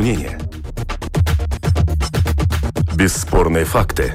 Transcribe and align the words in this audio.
мнения. 0.00 0.38
Бесспорные 2.94 3.66
факты. 3.66 4.14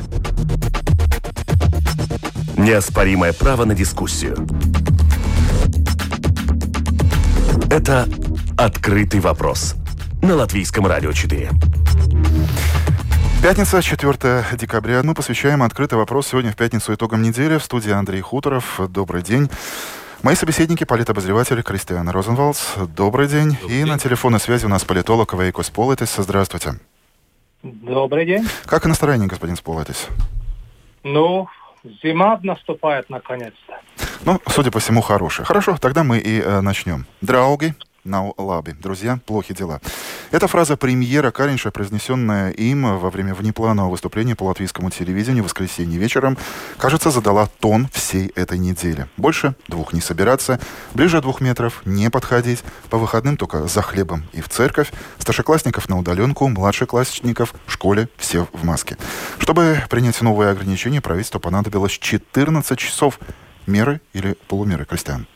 Неоспоримое 2.57 3.33
право 3.33 3.65
на 3.65 3.75
дискуссию. 3.75 4.47
Это 7.69 8.07
«Открытый 8.57 9.19
вопрос» 9.19 9.75
на 10.23 10.33
Латвийском 10.33 10.87
радио 10.87 11.11
4. 11.11 11.51
Пятница, 13.43 13.83
4 13.83 14.43
декабря. 14.53 15.03
Мы 15.03 15.13
посвящаем 15.13 15.61
открытый 15.61 15.99
вопрос 15.99 16.29
сегодня 16.29 16.51
в 16.51 16.55
пятницу 16.55 16.95
итогам 16.95 17.21
недели. 17.21 17.59
В 17.59 17.63
студии 17.63 17.91
Андрей 17.91 18.21
Хуторов. 18.21 18.79
Добрый 18.89 19.21
день. 19.21 19.51
Мои 20.25 20.33
собеседники– 20.33 20.83
политобозреватель 20.85 21.61
Кристиан 21.61 22.09
Розенвалдс. 22.09 22.77
Добрый 22.97 23.27
день. 23.27 23.51
Добрый 23.51 23.67
И 23.67 23.83
день. 23.83 23.85
на 23.85 23.99
телефонной 23.99 24.39
связи 24.39 24.65
у 24.65 24.69
нас 24.69 24.83
политолог 24.83 25.35
Вейко 25.35 25.61
Сполетис. 25.61 26.15
Здравствуйте. 26.17 26.79
Добрый 27.61 28.25
день. 28.25 28.43
Как 28.65 28.87
настроение, 28.87 29.27
господин 29.27 29.55
Сполетис? 29.55 30.07
Ну, 31.03 31.47
зима 32.01 32.39
наступает 32.41 33.07
наконец-то. 33.11 33.75
Ну, 34.25 34.41
судя 34.47 34.71
по 34.71 34.79
всему, 34.79 35.01
хорошая. 35.01 35.45
Хорошо, 35.45 35.77
тогда 35.77 36.03
мы 36.03 36.17
и 36.17 36.41
э, 36.41 36.61
начнем. 36.61 37.05
Драуги, 37.21 37.75
на 38.05 38.31
лаби. 38.37 38.71
Друзья, 38.71 39.19
плохи 39.25 39.53
дела. 39.53 39.81
Эта 40.31 40.47
фраза 40.47 40.77
премьера 40.77 41.31
Каринша, 41.31 41.71
произнесенная 41.71 42.51
им 42.51 42.97
во 42.97 43.09
время 43.09 43.33
внепланового 43.33 43.91
выступления 43.91 44.35
по 44.35 44.43
латвийскому 44.43 44.89
телевидению 44.89 45.43
в 45.43 45.47
воскресенье 45.47 45.99
вечером, 45.99 46.37
кажется, 46.77 47.11
задала 47.11 47.47
тон 47.59 47.87
всей 47.91 48.27
этой 48.35 48.57
недели. 48.57 49.07
Больше 49.17 49.55
двух 49.67 49.93
не 49.93 50.01
собираться, 50.01 50.59
ближе 50.93 51.21
двух 51.21 51.41
метров 51.41 51.81
не 51.85 52.09
подходить, 52.09 52.63
по 52.89 52.97
выходным 52.97 53.37
только 53.37 53.67
за 53.67 53.81
хлебом 53.81 54.23
и 54.33 54.41
в 54.41 54.49
церковь, 54.49 54.91
старшеклассников 55.19 55.89
на 55.89 55.97
удаленку, 55.97 56.47
младшеклассников 56.47 57.53
в 57.65 57.71
школе 57.71 58.07
все 58.17 58.47
в 58.53 58.63
маске. 58.63 58.97
Чтобы 59.39 59.83
принять 59.89 60.21
новые 60.21 60.51
ограничения, 60.51 61.01
правительству 61.01 61.39
понадобилось 61.39 61.91
14 61.91 62.77
часов 62.77 63.19
меры 63.67 64.01
или 64.13 64.37
полумеры, 64.47 64.85
Кристиан? 64.85 65.27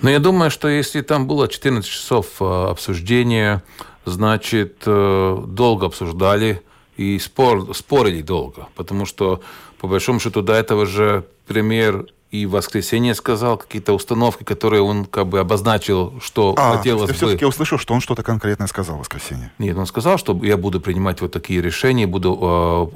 Но 0.00 0.10
я 0.10 0.18
думаю, 0.18 0.50
что 0.50 0.68
если 0.68 1.00
там 1.00 1.26
было 1.26 1.48
14 1.48 1.88
часов 1.88 2.26
э, 2.40 2.44
обсуждения, 2.44 3.62
значит, 4.04 4.82
э, 4.86 5.44
долго 5.46 5.86
обсуждали 5.86 6.62
и 6.96 7.18
спор, 7.18 7.74
спорили 7.74 8.22
долго, 8.22 8.68
потому 8.74 9.06
что, 9.06 9.40
по 9.78 9.88
большому 9.88 10.20
счету, 10.20 10.42
до 10.42 10.52
этого 10.52 10.86
же 10.86 11.24
премьер 11.46 12.06
и 12.34 12.46
в 12.46 12.50
воскресенье 12.50 13.14
сказал 13.14 13.56
какие-то 13.56 13.92
установки, 13.92 14.42
которые 14.42 14.82
он 14.82 15.04
как 15.04 15.28
бы 15.28 15.38
обозначил, 15.38 16.14
что 16.20 16.54
а, 16.58 16.76
хотелось 16.76 17.08
бы. 17.08 17.14
все-таки 17.14 17.44
услышал, 17.44 17.78
что 17.78 17.94
он 17.94 18.00
что-то 18.00 18.24
конкретное 18.24 18.66
сказал 18.66 18.96
в 18.96 19.00
воскресенье. 19.00 19.52
Нет, 19.58 19.76
он 19.76 19.86
сказал, 19.86 20.18
что 20.18 20.36
я 20.42 20.56
буду 20.56 20.80
принимать 20.80 21.20
вот 21.20 21.30
такие 21.30 21.62
решения, 21.62 22.08
буду 22.08 22.90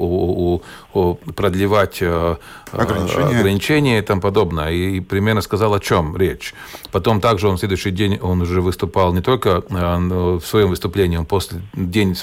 э, 0.93 1.33
продлевать 1.35 1.99
э, 2.01 2.37
ограничения. 2.73 3.39
ограничения 3.39 3.99
и 4.01 4.03
тому 4.03 4.21
подобное. 4.21 4.73
И, 4.73 4.97
и 4.97 5.01
примерно 5.01 5.41
сказал, 5.41 5.73
о 5.73 5.79
чем 5.79 6.17
речь. 6.17 6.53
Потом 6.91 7.21
также 7.21 7.47
он 7.47 7.59
в 7.59 7.61
следующий 7.61 7.93
день, 7.93 8.19
он 8.21 8.43
уже 8.43 8.61
выступал 8.61 9.15
не 9.15 9.21
только 9.21 9.63
э, 9.71 10.39
в 10.41 10.45
своем 10.45 10.71
выступлении, 10.71 11.17
он 11.17 11.27
после 11.27 11.63
день 11.75 12.17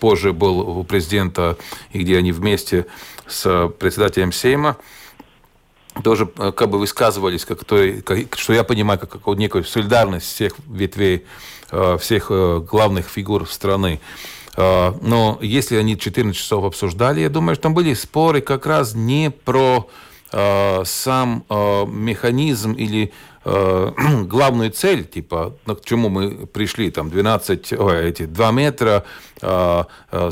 позже 0.00 0.34
был 0.34 0.60
у 0.80 0.84
президента, 0.84 1.56
и 1.92 2.00
где 2.00 2.18
они 2.18 2.30
вместе 2.32 2.84
с 3.26 3.70
председателем 3.78 4.32
Сейма, 4.32 4.76
тоже 6.02 6.28
э, 6.38 6.52
как 6.52 6.70
бы 6.70 6.78
высказывались, 6.78 7.44
как 7.44 7.64
то, 7.64 7.76
как, 8.04 8.38
что 8.38 8.52
я 8.52 8.64
понимаю, 8.64 8.98
как, 8.98 9.10
как 9.10 9.26
некую 9.38 9.64
солидарность 9.64 10.26
всех 10.26 10.54
ветвей, 10.68 11.24
э, 11.70 11.98
всех 12.00 12.26
э, 12.30 12.60
главных 12.60 13.08
фигур 13.08 13.48
страны. 13.48 14.00
Но 14.56 15.38
если 15.40 15.76
они 15.76 15.96
14 15.96 16.36
часов 16.36 16.64
обсуждали, 16.64 17.20
я 17.20 17.28
думаю, 17.28 17.54
что 17.54 17.62
там 17.62 17.74
были 17.74 17.94
споры 17.94 18.40
как 18.40 18.66
раз 18.66 18.92
не 18.92 19.30
про 19.30 19.88
сам 20.32 21.44
механизм 21.86 22.72
или 22.72 23.12
главную 23.44 24.72
цель, 24.72 25.04
типа, 25.04 25.54
к 25.64 25.84
чему 25.84 26.08
мы 26.08 26.46
пришли, 26.48 26.90
там, 26.90 27.08
12, 27.08 27.72
ой, 27.74 28.08
эти 28.08 28.26
2 28.26 28.50
метра, 28.50 29.04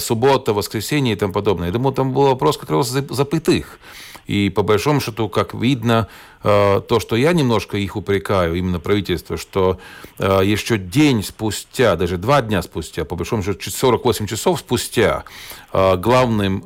суббота, 0.00 0.52
воскресенье 0.52 1.12
и 1.12 1.16
тому 1.16 1.32
подобное. 1.32 1.68
Я 1.68 1.72
думаю, 1.72 1.94
там 1.94 2.12
был 2.12 2.24
вопрос 2.24 2.56
как 2.58 2.70
раз 2.70 2.88
запытых. 2.88 3.78
И 4.26 4.50
по 4.50 4.62
большому 4.62 5.00
счету, 5.00 5.28
как 5.28 5.54
видно, 5.54 6.08
э, 6.42 6.80
то, 6.88 7.00
что 7.00 7.16
я 7.16 7.32
немножко 7.32 7.76
их 7.76 7.96
упрекаю, 7.96 8.54
именно 8.54 8.80
правительство, 8.80 9.36
что 9.36 9.78
э, 10.18 10.40
еще 10.44 10.78
день 10.78 11.22
спустя, 11.22 11.96
даже 11.96 12.16
два 12.16 12.42
дня 12.42 12.62
спустя, 12.62 13.04
по 13.04 13.16
большому 13.16 13.42
счету 13.42 13.70
48 13.70 14.26
часов 14.26 14.60
спустя, 14.60 15.24
э, 15.72 15.96
главным 15.96 16.64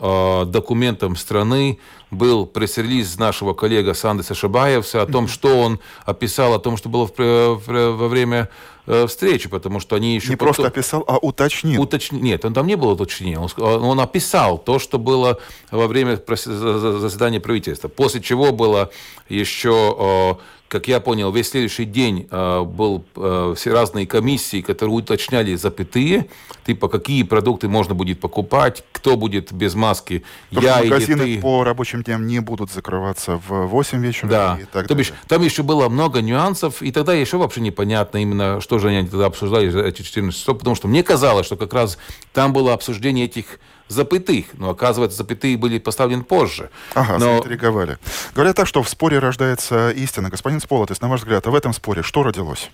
документом 0.50 1.16
страны 1.16 1.78
был 2.10 2.47
пресс-релиз 2.47 3.19
нашего 3.19 3.54
коллега 3.54 3.94
Сандеса 3.94 4.34
Шабаевса 4.34 5.03
о 5.03 5.06
том, 5.06 5.28
что 5.28 5.59
он 5.59 5.81
описал, 6.04 6.54
о 6.54 6.59
том, 6.59 6.76
что 6.76 6.88
было 6.88 7.10
во 7.16 8.09
время 8.09 8.48
Э, 8.93 9.06
встречи, 9.06 9.48
потому 9.48 9.78
что 9.78 9.94
они 9.94 10.16
еще... 10.16 10.31
Не 10.31 10.37
потом... 10.37 10.54
просто 10.54 10.66
описал, 10.66 11.04
а 11.06 11.19
уточнил. 11.19 11.81
Уточ... 11.81 12.10
Нет, 12.10 12.44
он 12.44 12.54
там 12.54 12.66
не 12.66 12.75
было 12.75 12.93
уточнения. 12.93 13.38
Он, 13.38 13.49
он 13.56 14.00
описал 14.00 14.59
то, 14.59 14.81
что 14.81 14.99
было 14.99 15.38
во 15.70 15.87
время 15.87 16.20
заседания 16.26 17.38
правительства. 17.38 17.87
После 17.87 18.20
чего 18.20 18.50
было 18.50 18.91
еще 19.28 20.38
как 20.70 20.86
я 20.86 21.00
понял, 21.00 21.32
весь 21.32 21.50
следующий 21.50 21.84
день 21.84 22.28
э, 22.31 22.62
был 22.62 23.04
э, 23.16 23.54
все 23.56 23.72
разные 23.72 24.06
комиссии, 24.06 24.60
которые 24.60 24.94
уточняли 24.94 25.56
запятые, 25.56 26.28
типа 26.64 26.88
какие 26.88 27.25
продукты 27.25 27.66
можно 27.66 27.97
будет 27.97 28.20
покупать, 28.20 28.84
кто 28.92 29.16
будет 29.16 29.53
без 29.53 29.75
маски, 29.75 30.22
То 30.54 30.60
я 30.60 30.81
или 30.81 31.04
ты. 31.04 31.41
по 31.41 31.64
рабочим 31.64 32.04
дням 32.04 32.25
не 32.28 32.38
будут 32.38 32.70
закрываться 32.70 33.41
в 33.48 33.66
8 33.66 34.00
вечера 34.00 34.28
да. 34.28 34.58
и 34.62 34.64
так 34.64 34.86
То 34.86 34.94
бишь, 34.94 35.12
там 35.26 35.42
еще 35.42 35.64
было 35.64 35.88
много 35.88 36.22
нюансов, 36.22 36.82
и 36.82 36.92
тогда 36.92 37.14
еще 37.14 37.38
вообще 37.38 37.60
непонятно 37.62 38.19
именно, 38.19 38.60
что 38.60 38.78
же 38.78 38.91
они 38.91 39.08
тогда 39.08 39.26
обсуждали 39.26 39.88
эти 39.88 40.02
14 40.02 40.38
часов, 40.38 40.58
потому 40.58 40.76
что 40.76 40.87
мне 40.87 41.02
казалось, 41.02 41.47
что 41.47 41.56
как 41.56 41.75
раз 41.75 41.98
там 42.32 42.52
было 42.52 42.75
обсуждение 42.75 43.25
этих 43.25 43.58
запятых. 43.91 44.47
Но, 44.55 44.71
оказывается, 44.71 45.19
запятые 45.19 45.56
были 45.56 45.78
поставлены 45.78 46.25
позже. 46.25 46.71
Ага, 46.95 47.15
Но... 47.15 47.19
заинтриговали. 47.19 47.99
Говорят 48.34 48.56
так, 48.56 48.67
что 48.67 48.83
в 48.83 48.89
споре 48.89 49.19
рождается 49.19 49.91
истина. 49.91 50.31
Господин 50.31 50.61
Сполотис, 50.61 51.01
на 51.01 51.09
ваш 51.09 51.21
взгляд, 51.21 51.47
а 51.47 51.51
в 51.51 51.55
этом 51.55 51.73
споре 51.73 52.03
что 52.03 52.23
родилось? 52.23 52.71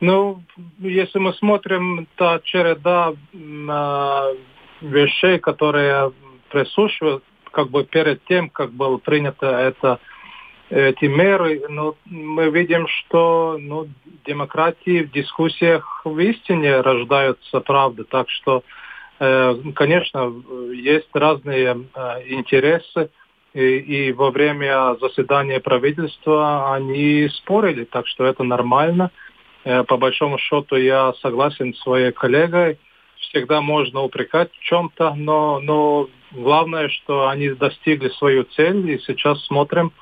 Ну, 0.00 0.42
если 0.80 1.18
мы 1.18 1.32
смотрим, 1.34 2.06
та 2.16 2.40
череда 2.40 3.12
э, 3.32 4.34
вещей, 4.82 5.38
которые 5.38 6.12
присущи, 6.50 7.20
как 7.50 7.70
бы 7.70 7.84
перед 7.84 8.24
тем, 8.24 8.50
как 8.50 8.72
было 8.72 8.98
принято 8.98 9.46
это 9.46 10.00
эти 10.68 11.04
меры, 11.04 11.62
ну, 11.68 11.94
мы 12.04 12.50
видим, 12.50 12.86
что 12.88 13.56
ну, 13.60 13.88
демократии 14.26 15.04
в 15.04 15.12
дискуссиях 15.12 16.02
в 16.04 16.18
истине 16.18 16.80
рождаются 16.80 17.60
правды. 17.60 18.04
Так 18.04 18.28
что 18.28 18.58
Э, 18.58 18.83
конечно, 19.18 20.34
есть 20.72 21.08
разные 21.14 21.86
э, 21.94 22.22
интересы, 22.26 23.10
и, 23.52 23.60
и 23.60 24.12
во 24.12 24.30
время 24.30 24.96
заседания 25.00 25.60
правительства 25.60 26.74
они 26.74 27.28
спорили, 27.28 27.84
так 27.84 28.06
что 28.08 28.24
это 28.24 28.42
нормально. 28.42 29.10
Э, 29.64 29.84
по 29.84 29.96
большому 29.96 30.38
счету 30.38 30.76
я 30.76 31.12
согласен 31.22 31.74
с 31.74 31.80
своей 31.80 32.12
коллегой. 32.12 32.78
Всегда 33.18 33.60
можно 33.60 34.02
упрекать 34.02 34.52
в 34.52 34.60
чем-то, 34.60 35.14
но, 35.14 35.60
но 35.60 36.08
главное, 36.32 36.88
что 36.88 37.28
они 37.28 37.50
достигли 37.50 38.08
свою 38.10 38.44
цель, 38.44 38.90
и 38.90 38.98
сейчас 38.98 39.44
смотрим, 39.46 39.92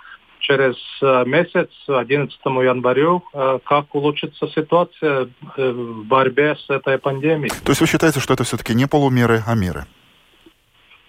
через 0.42 0.76
э, 1.00 1.24
месяц, 1.24 1.70
11 1.86 2.38
январю, 2.44 3.22
э, 3.32 3.58
как 3.64 3.94
улучшится 3.94 4.48
ситуация 4.48 5.28
э, 5.56 5.70
в 5.70 6.04
борьбе 6.04 6.56
с 6.56 6.68
этой 6.68 6.98
пандемией. 6.98 7.50
То 7.64 7.70
есть 7.70 7.80
вы 7.80 7.86
считаете, 7.86 8.20
что 8.20 8.34
это 8.34 8.44
все-таки 8.44 8.74
не 8.74 8.86
полумеры, 8.86 9.42
а 9.46 9.54
меры? 9.54 9.86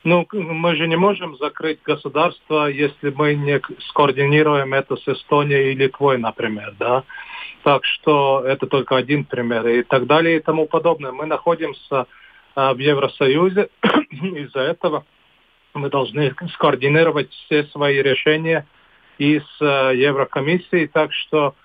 Ну, 0.03 0.27
мы 0.31 0.75
же 0.75 0.87
не 0.87 0.97
можем 0.97 1.37
закрыть 1.37 1.79
государство, 1.83 2.67
если 2.67 3.09
мы 3.09 3.35
не 3.35 3.61
скоординируем 3.89 4.73
это 4.73 4.97
с 4.97 5.07
Эстонией 5.07 5.71
и 5.71 5.75
Литвой, 5.75 6.17
например, 6.17 6.73
да. 6.77 7.03
Так 7.63 7.85
что 7.85 8.43
это 8.45 8.67
только 8.67 8.97
один 8.97 9.23
пример 9.23 9.65
и 9.67 9.83
так 9.83 10.05
далее 10.05 10.37
и 10.37 10.41
тому 10.41 10.65
подобное. 10.67 11.13
Мы 11.13 11.25
находимся 11.25 12.05
в 12.55 12.77
Евросоюзе, 12.77 13.69
из-за 14.11 14.59
этого 14.59 15.05
мы 15.73 15.89
должны 15.89 16.35
скоординировать 16.53 17.31
все 17.31 17.63
свои 17.65 18.01
решения 18.01 18.67
и 19.17 19.39
с 19.39 19.61
э, 19.61 19.95
Еврокомиссией, 19.95 20.87
так 20.87 21.13
что 21.13 21.55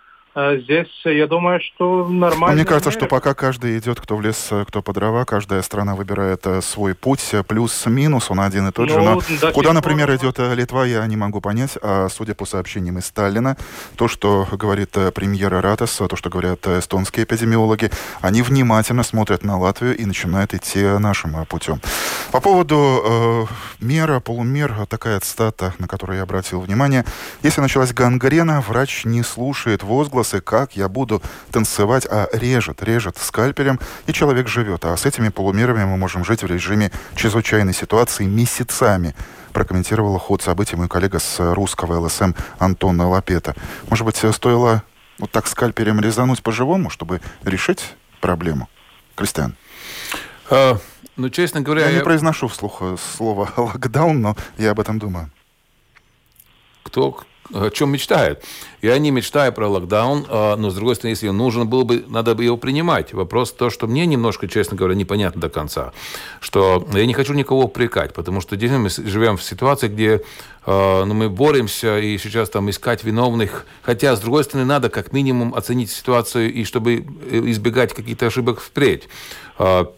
здесь 0.63 0.89
я 1.05 1.27
думаю, 1.27 1.61
что 1.61 2.09
нормально. 2.09 2.57
Мне 2.57 2.65
кажется, 2.65 2.91
что 2.91 3.07
пока 3.07 3.35
каждый 3.35 3.79
идет, 3.79 4.01
кто 4.01 4.17
в 4.17 4.23
лес, 4.23 4.51
кто 4.67 4.83
по 4.83 4.93
дрова, 4.93 5.25
каждая 5.25 5.63
страна 5.63 5.95
выбирает 5.95 6.47
свой 6.63 6.95
путь, 6.95 7.35
плюс-минус, 7.47 8.31
он 8.31 8.41
один 8.41 8.69
и 8.69 8.73
тот 8.73 8.89
ну, 8.89 8.95
же. 8.95 9.01
Но 9.01 9.53
куда, 9.53 9.73
например, 9.73 10.15
идет 10.15 10.39
Литва, 10.39 10.85
я 10.85 11.07
не 11.07 11.17
могу 11.17 11.41
понять. 11.41 11.79
А 11.83 12.09
судя 12.09 12.35
по 12.35 12.45
сообщениям 12.45 12.99
из 12.99 13.07
Сталина, 13.07 13.57
то, 13.97 14.09
что 14.09 14.47
говорит 14.53 14.97
премьер 15.15 15.51
Ратас, 15.61 15.97
то, 15.97 16.17
что 16.17 16.31
говорят 16.31 16.67
эстонские 16.67 17.25
эпидемиологи, 17.25 17.91
они 18.21 18.43
внимательно 18.43 19.03
смотрят 19.03 19.45
на 19.45 19.59
Латвию 19.59 19.97
и 19.97 20.05
начинают 20.05 20.55
идти 20.55 20.83
нашим 20.99 21.45
путем. 21.47 21.81
По 22.33 22.41
поводу 22.41 23.03
э, 23.05 23.45
мера, 23.81 24.21
полумер, 24.21 24.87
такая 24.87 25.19
цитата, 25.21 25.75
на 25.79 25.89
которую 25.89 26.19
я 26.19 26.23
обратил 26.23 26.61
внимание. 26.61 27.05
Если 27.43 27.61
началась 27.61 27.93
гангрена, 27.93 28.61
врач 28.61 29.05
не 29.05 29.23
слушает 29.23 29.83
возгласы, 30.29 30.41
как 30.41 30.77
я 30.77 30.89
буду 30.89 31.23
танцевать, 31.51 32.07
а 32.11 32.29
режет, 32.33 32.83
режет 32.83 33.17
скальпелем, 33.19 33.81
и 34.07 34.13
человек 34.13 34.49
живет. 34.49 34.85
А 34.85 34.97
с 34.97 35.07
этими 35.07 35.29
полумерами 35.31 35.85
мы 35.85 35.97
можем 35.97 36.25
жить 36.25 36.43
в 36.43 36.47
режиме 36.47 36.91
чрезвычайной 37.15 37.75
ситуации 37.75 38.25
месяцами 38.25 39.15
прокомментировала 39.53 40.19
ход 40.19 40.43
событий 40.43 40.77
мой 40.77 40.89
коллега 40.89 41.19
с 41.19 41.55
русского 41.55 41.99
ЛСМ 42.01 42.33
Антон 42.59 43.01
Лапета. 43.01 43.55
Может 43.89 44.05
быть, 44.05 44.17
стоило 44.35 44.83
вот 45.19 45.31
так 45.33 45.47
скальпелем 45.47 46.01
резануть 46.01 46.43
по-живому, 46.43 46.91
чтобы 46.91 47.21
решить 47.45 47.97
проблему? 48.21 48.69
Кристиан. 49.17 49.57
А, 50.51 50.79
ну, 51.17 51.31
честно 51.31 51.61
говоря... 51.61 51.83
Я, 51.83 51.91
я 51.91 51.99
не 51.99 52.05
произношу 52.05 52.47
вслух 52.47 52.79
э, 52.83 52.97
слово 53.17 53.49
«локдаун», 53.57 54.21
но 54.21 54.37
я 54.59 54.71
об 54.71 54.81
этом 54.81 54.99
думаю. 54.99 55.31
Кто 56.85 57.25
о 57.53 57.71
чем 57.71 57.91
мечтает. 57.91 58.45
Я 58.83 58.99
не 58.99 59.11
мечтаю 59.11 59.53
про 59.53 59.69
локдаун, 59.69 60.27
а, 60.29 60.57
но, 60.57 60.71
с 60.71 60.75
другой 60.75 60.95
стороны, 60.95 61.13
если 61.13 61.29
нужен 61.29 61.69
был 61.69 61.85
бы, 61.85 62.05
надо 62.09 62.35
бы 62.35 62.45
его 62.45 62.57
принимать. 62.57 63.13
Вопрос 63.13 63.53
то, 63.53 63.71
что 63.71 63.87
мне 63.87 64.07
немножко, 64.07 64.49
честно 64.49 64.77
говоря, 64.77 64.95
непонятно 64.95 65.41
до 65.41 65.49
конца. 65.49 65.93
Что 66.41 66.87
я 66.93 67.07
не 67.07 67.15
хочу 67.15 67.35
никого 67.35 67.65
упрекать, 67.65 68.15
потому 68.15 68.41
что 68.41 68.57
действительно 68.57 68.85
мы 68.85 69.11
живем 69.11 69.37
в 69.37 69.43
ситуации, 69.43 69.89
где 69.89 70.23
а, 70.67 71.05
ну, 71.05 71.15
мы 71.15 71.31
боремся 71.31 71.99
и 71.99 72.19
сейчас 72.19 72.51
там 72.51 72.69
искать 72.69 73.03
виновных. 73.03 73.65
Хотя, 73.83 74.15
с 74.15 74.21
другой 74.21 74.45
стороны, 74.45 74.67
надо 74.67 74.91
как 74.91 75.13
минимум 75.13 75.55
оценить 75.55 75.91
ситуацию 75.91 76.53
и 76.53 76.65
чтобы 76.65 77.07
э, 77.31 77.41
избегать 77.47 77.95
каких-то 77.95 78.27
ошибок 78.27 78.61
впредь. 78.61 79.09
А, 79.59 79.91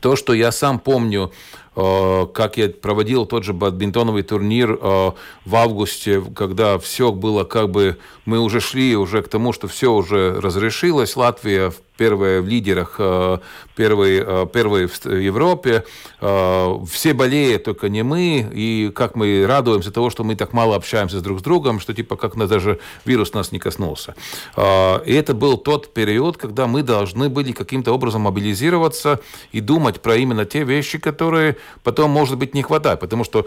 то, 0.00 0.16
что 0.16 0.34
я 0.34 0.52
сам 0.52 0.78
помню, 0.78 1.32
как 1.74 2.56
я 2.56 2.68
проводил 2.68 3.26
тот 3.26 3.44
же 3.44 3.52
бадминтоновый 3.52 4.22
турнир 4.22 4.78
э, 4.80 5.10
в 5.44 5.56
августе, 5.56 6.22
когда 6.34 6.78
все 6.78 7.10
было 7.10 7.44
как 7.44 7.70
бы, 7.70 7.96
мы 8.24 8.38
уже 8.40 8.60
шли 8.60 8.96
уже 8.96 9.22
к 9.22 9.28
тому, 9.28 9.52
что 9.52 9.66
все 9.66 9.92
уже 9.92 10.40
разрешилось, 10.40 11.16
Латвия 11.16 11.72
первая 11.96 12.40
в 12.40 12.48
лидерах, 12.48 12.96
э, 12.98 13.38
первые, 13.76 14.46
первые 14.52 14.88
в 14.88 15.06
Европе. 15.06 15.84
Э, 16.20 16.78
все 16.90 17.14
болеют, 17.14 17.64
только 17.64 17.88
не 17.88 18.02
мы. 18.02 18.48
И 18.52 18.90
как 18.94 19.14
мы 19.14 19.46
радуемся 19.46 19.90
того, 19.90 20.10
что 20.10 20.24
мы 20.24 20.36
так 20.36 20.52
мало 20.52 20.76
общаемся 20.76 21.20
друг 21.20 21.40
с 21.40 21.42
другом, 21.42 21.80
что 21.80 21.94
типа 21.94 22.16
как 22.16 22.36
на 22.36 22.46
даже 22.46 22.78
вирус 23.04 23.32
нас 23.34 23.52
не 23.52 23.58
коснулся. 23.58 24.14
Э, 24.56 25.04
и 25.04 25.12
это 25.14 25.34
был 25.34 25.56
тот 25.56 25.94
период, 25.94 26.36
когда 26.36 26.66
мы 26.66 26.82
должны 26.82 27.28
были 27.28 27.52
каким-то 27.52 27.92
образом 27.92 28.22
мобилизироваться 28.22 29.20
и 29.52 29.60
думать 29.60 30.00
про 30.00 30.16
именно 30.16 30.44
те 30.44 30.64
вещи, 30.64 30.98
которые 30.98 31.56
потом, 31.82 32.10
может 32.10 32.38
быть, 32.38 32.54
не 32.54 32.62
хватает. 32.62 33.00
Потому 33.00 33.24
что 33.24 33.46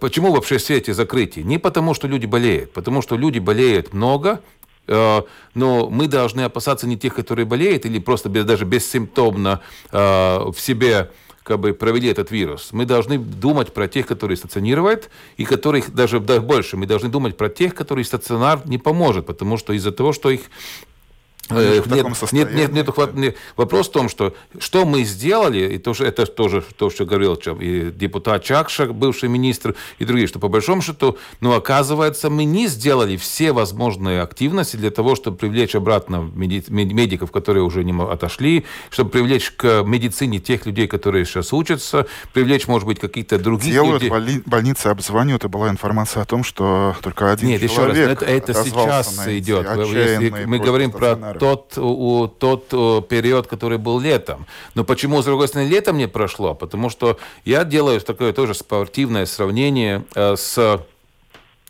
почему 0.00 0.32
вообще 0.32 0.58
все 0.58 0.76
эти 0.76 0.90
закрытия? 0.90 1.42
Не 1.42 1.58
потому, 1.58 1.94
что 1.94 2.06
люди 2.08 2.26
болеют, 2.26 2.72
потому 2.72 3.02
что 3.02 3.16
люди 3.16 3.38
болеют 3.38 3.94
много, 3.94 4.40
Э, 4.40 4.57
но 4.88 5.88
мы 5.90 6.06
должны 6.08 6.42
опасаться 6.42 6.86
не 6.86 6.96
тех, 6.96 7.14
которые 7.14 7.44
болеют, 7.44 7.86
или 7.86 7.98
просто 7.98 8.28
без, 8.28 8.44
даже 8.44 8.64
бессимптомно 8.64 9.60
э, 9.92 9.98
в 9.98 10.56
себе 10.58 11.10
как 11.48 11.60
бы 11.60 11.72
провели 11.72 12.08
этот 12.08 12.30
вирус. 12.30 12.68
Мы 12.72 12.84
должны 12.84 13.18
думать 13.18 13.72
про 13.72 13.88
тех, 13.88 14.06
которые 14.06 14.36
стационируют, 14.36 15.08
и 15.38 15.44
которых 15.44 15.94
даже 15.94 16.20
больше. 16.20 16.76
Мы 16.76 16.86
должны 16.86 17.08
думать 17.08 17.36
про 17.36 17.48
тех, 17.48 17.74
которые 17.74 18.04
стационар 18.04 18.60
не 18.66 18.76
поможет, 18.76 19.26
потому 19.26 19.56
что 19.56 19.72
из-за 19.72 19.90
того, 19.90 20.12
что 20.12 20.30
их 20.30 20.42
Э, 21.50 21.82
нет, 21.86 22.04
нет, 22.32 22.52
нет, 22.52 22.72
нет, 22.74 23.14
нет, 23.14 23.36
вопрос 23.56 23.88
в 23.88 23.92
том, 23.92 24.08
что 24.08 24.34
что 24.58 24.84
мы 24.84 25.04
сделали, 25.04 25.74
и 25.74 25.78
тоже, 25.78 26.04
это 26.04 26.26
тоже 26.26 26.62
то, 26.76 26.90
что 26.90 27.04
говорил 27.04 27.36
чем, 27.36 27.58
и 27.60 27.90
депутат 27.90 28.44
Чакша, 28.44 28.86
бывший 28.86 29.28
министр, 29.28 29.74
и 29.98 30.04
другие, 30.04 30.26
что 30.26 30.38
по 30.38 30.48
большому 30.48 30.82
счету, 30.82 31.16
ну, 31.40 31.54
оказывается, 31.54 32.28
мы 32.28 32.44
не 32.44 32.66
сделали 32.66 33.16
все 33.16 33.52
возможные 33.52 34.20
активности 34.20 34.76
для 34.76 34.90
того, 34.90 35.14
чтобы 35.16 35.36
привлечь 35.36 35.74
обратно 35.74 36.30
медиков, 36.34 37.30
которые 37.32 37.62
уже 37.62 37.84
не 37.84 37.98
отошли, 37.98 38.66
чтобы 38.90 39.10
привлечь 39.10 39.50
к 39.50 39.82
медицине 39.84 40.38
тех 40.38 40.66
людей, 40.66 40.86
которые 40.86 41.24
сейчас 41.24 41.52
учатся, 41.52 42.06
привлечь, 42.32 42.68
может 42.68 42.86
быть, 42.86 43.00
какие-то 43.00 43.38
другие 43.38 43.72
Делают 43.72 44.02
людей. 44.02 44.10
Боли, 44.10 44.42
больницы 44.44 44.88
обзванивают, 44.88 45.44
и 45.44 45.48
была 45.48 45.70
информация 45.70 46.22
о 46.22 46.26
том, 46.26 46.44
что 46.44 46.94
только 47.02 47.32
один 47.32 47.48
Нет, 47.48 47.60
человек 47.60 47.96
еще 47.96 48.06
раз, 48.06 48.22
это, 48.22 48.24
это 48.24 48.64
сейчас 48.64 49.28
идет. 49.28 49.66
Если 49.88 50.44
мы 50.44 50.58
говорим 50.58 50.90
про 50.90 51.37
тот, 51.38 51.78
у, 51.78 52.28
тот 52.28 52.68
период, 53.08 53.46
который 53.46 53.78
был 53.78 54.00
летом. 54.00 54.46
Но 54.74 54.84
почему, 54.84 55.22
с 55.22 55.24
другой 55.24 55.48
стороны, 55.48 55.68
летом 55.68 55.96
не 55.96 56.08
прошло? 56.08 56.54
Потому 56.54 56.90
что 56.90 57.18
я 57.44 57.64
делаю 57.64 58.00
такое 58.00 58.32
тоже 58.32 58.54
спортивное 58.54 59.26
сравнение 59.26 60.04
э, 60.14 60.36
с 60.36 60.58
Э, 60.58 60.78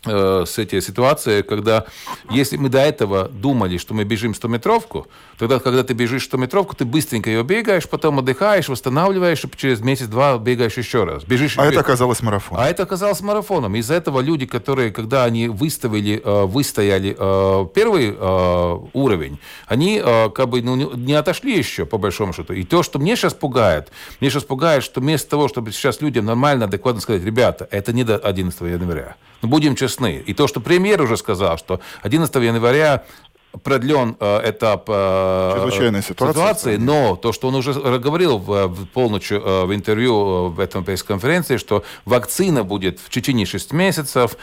с 0.05 0.57
этой 0.57 0.81
ситуацией, 0.81 1.43
когда 1.43 1.85
если 2.29 2.57
мы 2.57 2.69
до 2.69 2.79
этого 2.79 3.27
думали, 3.27 3.77
что 3.77 3.93
мы 3.93 4.03
бежим 4.03 4.31
100-метровку, 4.31 5.07
тогда, 5.37 5.59
когда 5.59 5.83
ты 5.83 5.93
бежишь 5.93 6.29
100-метровку, 6.31 6.75
ты 6.75 6.85
быстренько 6.85 7.29
ее 7.29 7.43
бегаешь, 7.43 7.87
потом 7.87 8.19
отдыхаешь, 8.19 8.69
восстанавливаешь, 8.69 9.43
и 9.43 9.49
через 9.57 9.81
месяц-два 9.81 10.37
бегаешь 10.37 10.77
еще 10.77 11.03
раз. 11.03 11.23
Бежишь, 11.23 11.57
а 11.57 11.63
бег... 11.63 11.71
это 11.71 11.81
оказалось 11.81 12.21
марафоном. 12.21 12.63
А 12.63 12.69
это 12.69 12.83
оказалось 12.83 13.21
марафоном. 13.21 13.75
Из-за 13.75 13.95
этого 13.95 14.21
люди, 14.21 14.45
которые, 14.45 14.91
когда 14.91 15.25
они 15.25 15.47
выставили, 15.47 16.21
э, 16.23 16.45
выстояли 16.45 17.15
э, 17.17 17.65
первый 17.73 18.09
уровень, 18.93 19.39
они 19.67 19.99
как 19.99 20.49
бы 20.49 20.61
ну, 20.61 20.95
не 20.95 21.13
отошли 21.13 21.57
еще, 21.57 21.85
по 21.85 21.97
большому 21.97 22.33
счету. 22.33 22.53
И 22.53 22.63
то, 22.63 22.83
что 22.83 22.99
мне 22.99 23.15
сейчас 23.15 23.33
пугает, 23.33 23.91
мне 24.19 24.29
сейчас 24.29 24.43
пугает, 24.43 24.83
что 24.83 25.01
вместо 25.01 25.29
того, 25.29 25.47
чтобы 25.47 25.71
сейчас 25.71 26.01
людям 26.01 26.25
нормально, 26.25 26.65
адекватно 26.65 27.01
сказать, 27.01 27.23
ребята, 27.23 27.67
это 27.71 27.93
не 27.93 28.03
до 28.03 28.17
11 28.17 28.61
января. 28.61 29.15
Но 29.41 29.47
ну, 29.47 29.49
будем 29.49 29.75
честны. 29.75 30.21
И 30.25 30.33
то, 30.33 30.47
что 30.47 30.59
премьер 30.59 31.01
уже 31.01 31.17
сказал, 31.17 31.57
что 31.57 31.79
11 32.01 32.33
января 32.35 33.05
продлен 33.63 34.15
э, 34.19 34.49
этап 34.51 34.85
э, 34.87 35.51
Чрезвычайной 35.55 36.03
ситуации, 36.03 36.33
ситуации, 36.33 36.75
но 36.77 37.15
то, 37.15 37.33
что 37.33 37.47
он 37.47 37.55
уже 37.55 37.73
говорил 37.73 38.37
в, 38.37 38.67
в 38.67 38.85
полночь 38.87 39.31
э, 39.31 39.37
в 39.37 39.73
интервью 39.73 40.13
э, 40.13 40.49
в 40.49 40.59
этом 40.59 40.83
пресс-конференции, 40.83 41.57
что 41.57 41.83
вакцина 42.05 42.63
будет 42.63 42.99
в 42.99 43.09
течение 43.09 43.45
6 43.45 43.73
месяцев, 43.73 44.37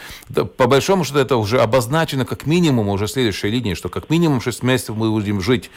по 0.57 0.67
большому 0.67 1.05
счету 1.05 1.19
это 1.19 1.37
уже 1.37 1.61
обозначено 1.61 2.25
как 2.25 2.45
минимум 2.45 2.89
уже 2.89 3.07
следующей 3.07 3.49
линии, 3.49 3.75
что 3.75 3.89
как 3.89 4.09
минимум 4.09 4.41
6 4.41 4.63
месяцев 4.63 4.95
мы 4.95 5.09
будем 5.09 5.39
жить 5.41 5.71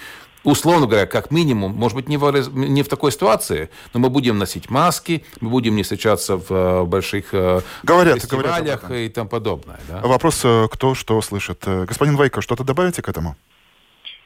условно 0.45 0.87
говоря, 0.87 1.07
как 1.07 1.31
минимум, 1.31 1.73
может 1.73 1.97
быть, 1.97 2.09
не 2.09 2.17
в, 2.17 2.55
не 2.55 2.83
в 2.83 2.89
такой 2.89 3.13
ситуации, 3.13 3.71
но 3.95 4.01
мы 4.01 4.11
будем 4.11 4.39
носить 4.39 4.71
маски, 4.71 5.25
мы 5.41 5.51
будем 5.51 5.77
не 5.77 5.83
встречаться 5.83 6.37
в 6.37 6.51
э, 6.51 6.85
больших 6.85 7.33
э, 7.33 7.61
говорят, 7.83 8.17
фестивалях 8.17 8.83
говорят 8.83 8.91
и 8.91 9.09
тому 9.09 9.29
подобное. 9.29 9.81
Да? 9.89 10.01
Вопрос, 10.01 10.43
э, 10.45 10.69
кто 10.71 10.95
что 10.95 11.21
слышит. 11.23 11.65
Господин 11.67 12.17
Вайко, 12.17 12.41
что-то 12.41 12.65
добавите 12.65 13.03
к 13.03 13.09
этому? 13.09 13.37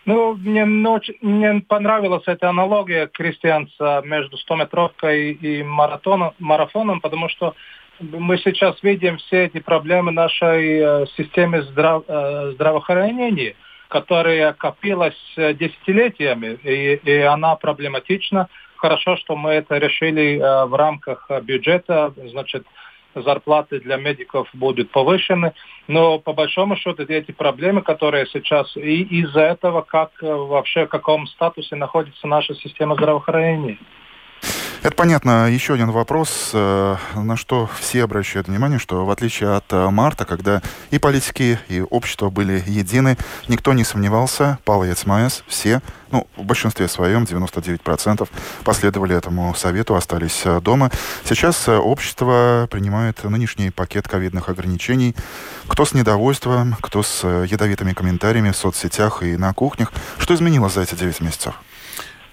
Ну, 0.06 0.34
мне, 0.34 0.64
очень, 0.88 1.16
мне 1.22 1.62
понравилась 1.66 2.24
эта 2.26 2.50
аналогия 2.50 3.06
крестьянца 3.06 4.02
между 4.04 4.36
100-метровкой 4.36 5.32
и 5.32 5.62
маратоном, 5.62 6.34
марафоном, 6.38 7.00
потому 7.00 7.28
что 7.30 7.54
мы 8.00 8.38
сейчас 8.38 8.82
видим 8.82 9.16
все 9.18 9.44
эти 9.44 9.60
проблемы 9.60 10.12
нашей 10.12 10.78
э, 10.78 11.06
системы 11.16 11.62
здрав, 11.62 12.04
э, 12.06 12.52
здравоохранения 12.54 13.54
которая 13.94 14.52
копилась 14.54 15.14
э, 15.36 15.54
десятилетиями, 15.54 16.58
и, 16.64 16.96
и 16.96 17.18
она 17.20 17.54
проблематична. 17.54 18.48
Хорошо, 18.74 19.16
что 19.16 19.36
мы 19.36 19.50
это 19.50 19.78
решили 19.78 20.36
э, 20.36 20.64
в 20.66 20.74
рамках 20.74 21.30
бюджета, 21.42 22.12
значит, 22.16 22.66
зарплаты 23.14 23.78
для 23.78 23.96
медиков 23.96 24.48
будут 24.52 24.90
повышены, 24.90 25.52
но 25.86 26.18
по 26.18 26.32
большому 26.32 26.74
счету 26.74 27.04
эти 27.04 27.30
проблемы, 27.30 27.82
которые 27.82 28.26
сейчас, 28.26 28.76
и 28.76 29.02
из-за 29.20 29.42
этого, 29.42 29.82
как 29.82 30.10
э, 30.20 30.26
вообще 30.26 30.86
в 30.86 30.88
каком 30.88 31.28
статусе 31.28 31.76
находится 31.76 32.26
наша 32.26 32.56
система 32.56 32.96
здравоохранения. 32.96 33.78
Это 34.84 34.96
понятно. 34.96 35.50
Еще 35.50 35.72
один 35.72 35.92
вопрос, 35.92 36.50
э, 36.52 36.96
на 37.14 37.38
что 37.38 37.70
все 37.80 38.04
обращают 38.04 38.48
внимание, 38.48 38.78
что 38.78 39.06
в 39.06 39.10
отличие 39.10 39.56
от 39.56 39.64
э, 39.72 39.88
марта, 39.88 40.26
когда 40.26 40.60
и 40.90 40.98
политики, 40.98 41.58
и 41.68 41.80
общество 41.80 42.28
были 42.28 42.62
едины, 42.66 43.16
никто 43.48 43.72
не 43.72 43.82
сомневался, 43.82 44.58
Палец 44.66 45.06
Майес, 45.06 45.42
все, 45.46 45.80
ну, 46.10 46.26
в 46.36 46.44
большинстве 46.44 46.86
своем, 46.88 47.24
99%, 47.24 48.28
последовали 48.62 49.16
этому 49.16 49.54
совету, 49.54 49.94
остались 49.94 50.42
э, 50.44 50.60
дома. 50.60 50.90
Сейчас 51.24 51.66
общество 51.66 52.68
принимает 52.70 53.24
нынешний 53.24 53.70
пакет 53.70 54.06
ковидных 54.06 54.50
ограничений. 54.50 55.16
Кто 55.66 55.86
с 55.86 55.94
недовольством, 55.94 56.76
кто 56.82 57.02
с 57.02 57.26
ядовитыми 57.26 57.94
комментариями 57.94 58.50
в 58.50 58.56
соцсетях 58.58 59.22
и 59.22 59.38
на 59.38 59.54
кухнях. 59.54 59.94
Что 60.18 60.34
изменилось 60.34 60.74
за 60.74 60.82
эти 60.82 60.94
9 60.94 61.22
месяцев? 61.22 61.54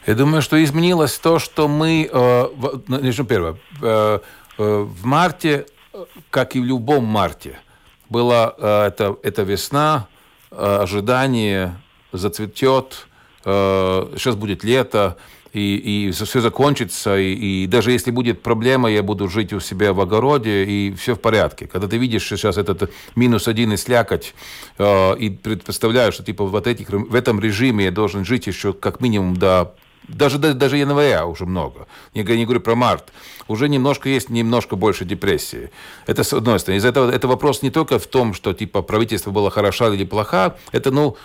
Я 0.08 0.16
думаю, 0.16 0.42
что 0.42 0.62
изменилось 0.64 1.18
то, 1.20 1.38
что 1.38 1.68
мы, 1.68 2.10
э, 2.12 2.48
ну, 2.88 3.26
первое, 3.26 3.58
э, 3.82 4.20
э, 4.58 4.88
в 4.88 5.06
марте, 5.06 5.68
как 6.32 6.56
и 6.56 6.60
в 6.60 6.66
любом 6.66 7.06
марте, 7.06 7.60
была 8.10 8.56
э, 8.58 8.88
это, 8.88 9.18
это 9.22 9.44
весна, 9.44 10.08
э, 10.50 10.80
ожидание, 10.82 11.80
зацветет, 12.12 13.08
э, 13.46 14.08
сейчас 14.18 14.36
будет 14.36 14.64
лето, 14.64 15.18
и, 15.54 16.08
и 16.08 16.12
все 16.12 16.42
закончится, 16.42 17.20
и, 17.20 17.34
и 17.34 17.68
даже 17.68 17.92
если 17.92 18.10
будет 18.10 18.42
проблема, 18.42 18.90
я 18.90 19.04
буду 19.04 19.28
жить 19.28 19.54
у 19.54 19.60
себя 19.60 19.94
в 19.94 20.00
огороде, 20.02 20.64
и 20.64 20.96
все 20.96 21.14
в 21.14 21.20
порядке. 21.20 21.68
Когда 21.68 21.88
ты 21.88 21.98
видишь 21.98 22.28
сейчас 22.28 22.58
этот 22.58 22.92
минус 23.16 23.48
один 23.48 23.74
и 23.74 23.78
слякоть, 23.78 24.34
э, 24.80 25.18
и 25.18 25.30
представляешь, 25.30 26.16
что 26.16 26.24
типа 26.24 26.46
вот 26.46 26.66
этих, 26.66 26.90
в 26.90 27.14
этом 27.14 27.40
режиме 27.40 27.86
я 27.86 27.92
должен 27.92 28.26
жить 28.26 28.48
еще 28.48 28.74
как 28.74 29.00
минимум 29.00 29.36
до 29.36 29.76
даже, 30.14 30.38
даже 30.38 30.78
января 30.78 31.26
уже 31.26 31.46
много. 31.46 31.88
Я 32.14 32.24
не 32.24 32.46
говорю 32.46 32.62
про 32.62 32.76
март. 32.76 33.12
Уже 33.48 33.68
немножко 33.68 34.10
есть 34.10 34.30
немножко 34.30 34.76
больше 34.76 35.06
депрессии. 35.06 35.72
Это 36.08 36.24
с 36.24 36.34
одной 36.34 36.60
стороны. 36.60 36.80
Из 36.80 36.86
этого 36.86 37.12
это 37.12 37.28
вопрос 37.28 37.62
не 37.62 37.70
только 37.70 38.00
в 38.00 38.08
том, 38.08 38.34
что 38.34 38.54
типа 38.54 38.82
правительство 38.82 39.32
было 39.32 39.50
хороша 39.50 39.90
или 39.90 40.06
плоха. 40.06 40.56
Это, 40.72 40.92
ну, 40.92 41.18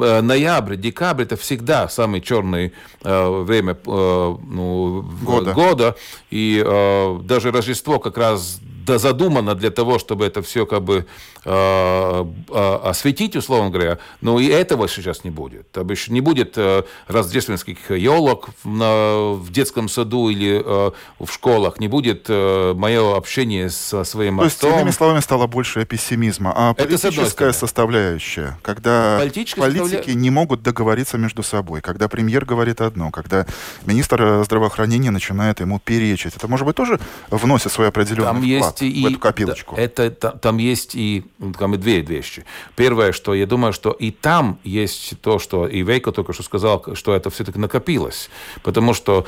э, 0.00 0.20
ноябрь, 0.20 0.76
декабрь 0.76 1.24
это 1.24 1.36
всегда 1.36 1.88
самое 1.88 2.22
черное 2.22 2.72
э, 3.02 3.42
время 3.42 3.72
э, 3.74 3.76
ну, 3.84 5.02
года. 5.22 5.52
года. 5.52 5.96
И 6.30 6.62
э, 6.64 7.18
даже 7.22 7.50
Рождество 7.50 7.98
как 7.98 8.16
раз 8.16 8.60
задумано 8.96 9.54
для 9.54 9.70
того, 9.70 9.98
чтобы 9.98 10.24
это 10.24 10.40
все 10.40 10.64
как 10.64 10.82
бы 10.82 11.06
э, 11.44 12.24
э, 12.48 12.78
осветить, 12.84 13.36
условно 13.36 13.70
говоря, 13.70 13.98
но 14.20 14.40
и 14.40 14.46
этого 14.46 14.88
сейчас 14.88 15.24
не 15.24 15.30
будет. 15.30 15.70
То 15.72 15.84
бишь 15.84 16.08
не 16.08 16.20
будет 16.20 16.54
э, 16.56 16.84
рождественских 17.06 17.90
елок 17.90 18.48
в, 18.62 18.68
в 19.34 19.52
детском 19.52 19.88
саду 19.88 20.30
или 20.30 20.62
э, 20.64 20.90
в 21.18 21.30
школах, 21.30 21.80
не 21.80 21.88
будет 21.88 22.26
э, 22.28 22.72
мое 22.74 23.16
общение 23.16 23.68
со 23.70 24.04
своим 24.04 24.38
То 24.38 24.44
отцом. 24.44 24.60
То 24.60 24.66
есть, 24.68 24.78
иными 24.78 24.90
словами, 24.92 25.20
стало 25.20 25.46
больше 25.46 25.84
пессимизма. 25.84 26.52
А 26.56 26.74
политическая 26.74 27.52
составляющая, 27.52 28.58
когда 28.62 29.18
политики 29.18 29.54
составля... 29.58 30.14
не 30.14 30.30
могут 30.30 30.62
договориться 30.62 31.18
между 31.18 31.42
собой, 31.42 31.80
когда 31.80 32.08
премьер 32.08 32.44
говорит 32.44 32.80
одно, 32.80 33.10
когда 33.10 33.46
министр 33.84 34.42
здравоохранения 34.44 35.10
начинает 35.10 35.60
ему 35.60 35.78
перечить, 35.78 36.36
это, 36.36 36.48
может 36.48 36.66
быть, 36.66 36.76
тоже 36.76 37.00
вносит 37.30 37.72
свой 37.72 37.88
определенный 37.88 38.24
Там 38.24 38.42
вклад? 38.42 38.77
Есть 38.82 38.96
и... 38.96 39.02
В 39.02 39.06
эту 39.06 39.18
копилочку. 39.18 39.76
Это, 39.76 40.10
там 40.10 40.58
есть 40.58 40.94
и, 40.94 41.24
там 41.58 41.74
и 41.74 41.78
две 41.78 42.00
вещи. 42.00 42.44
Первое, 42.76 43.12
что 43.12 43.34
я 43.34 43.46
думаю, 43.46 43.72
что 43.72 43.90
и 43.90 44.10
там 44.10 44.58
есть 44.64 45.20
то, 45.20 45.38
что 45.38 45.66
и 45.66 45.82
Вейко 45.82 46.12
только 46.12 46.32
что 46.32 46.42
сказал, 46.42 46.84
что 46.94 47.14
это 47.14 47.30
все-таки 47.30 47.58
накопилось. 47.58 48.30
Потому 48.62 48.94
что 48.94 49.26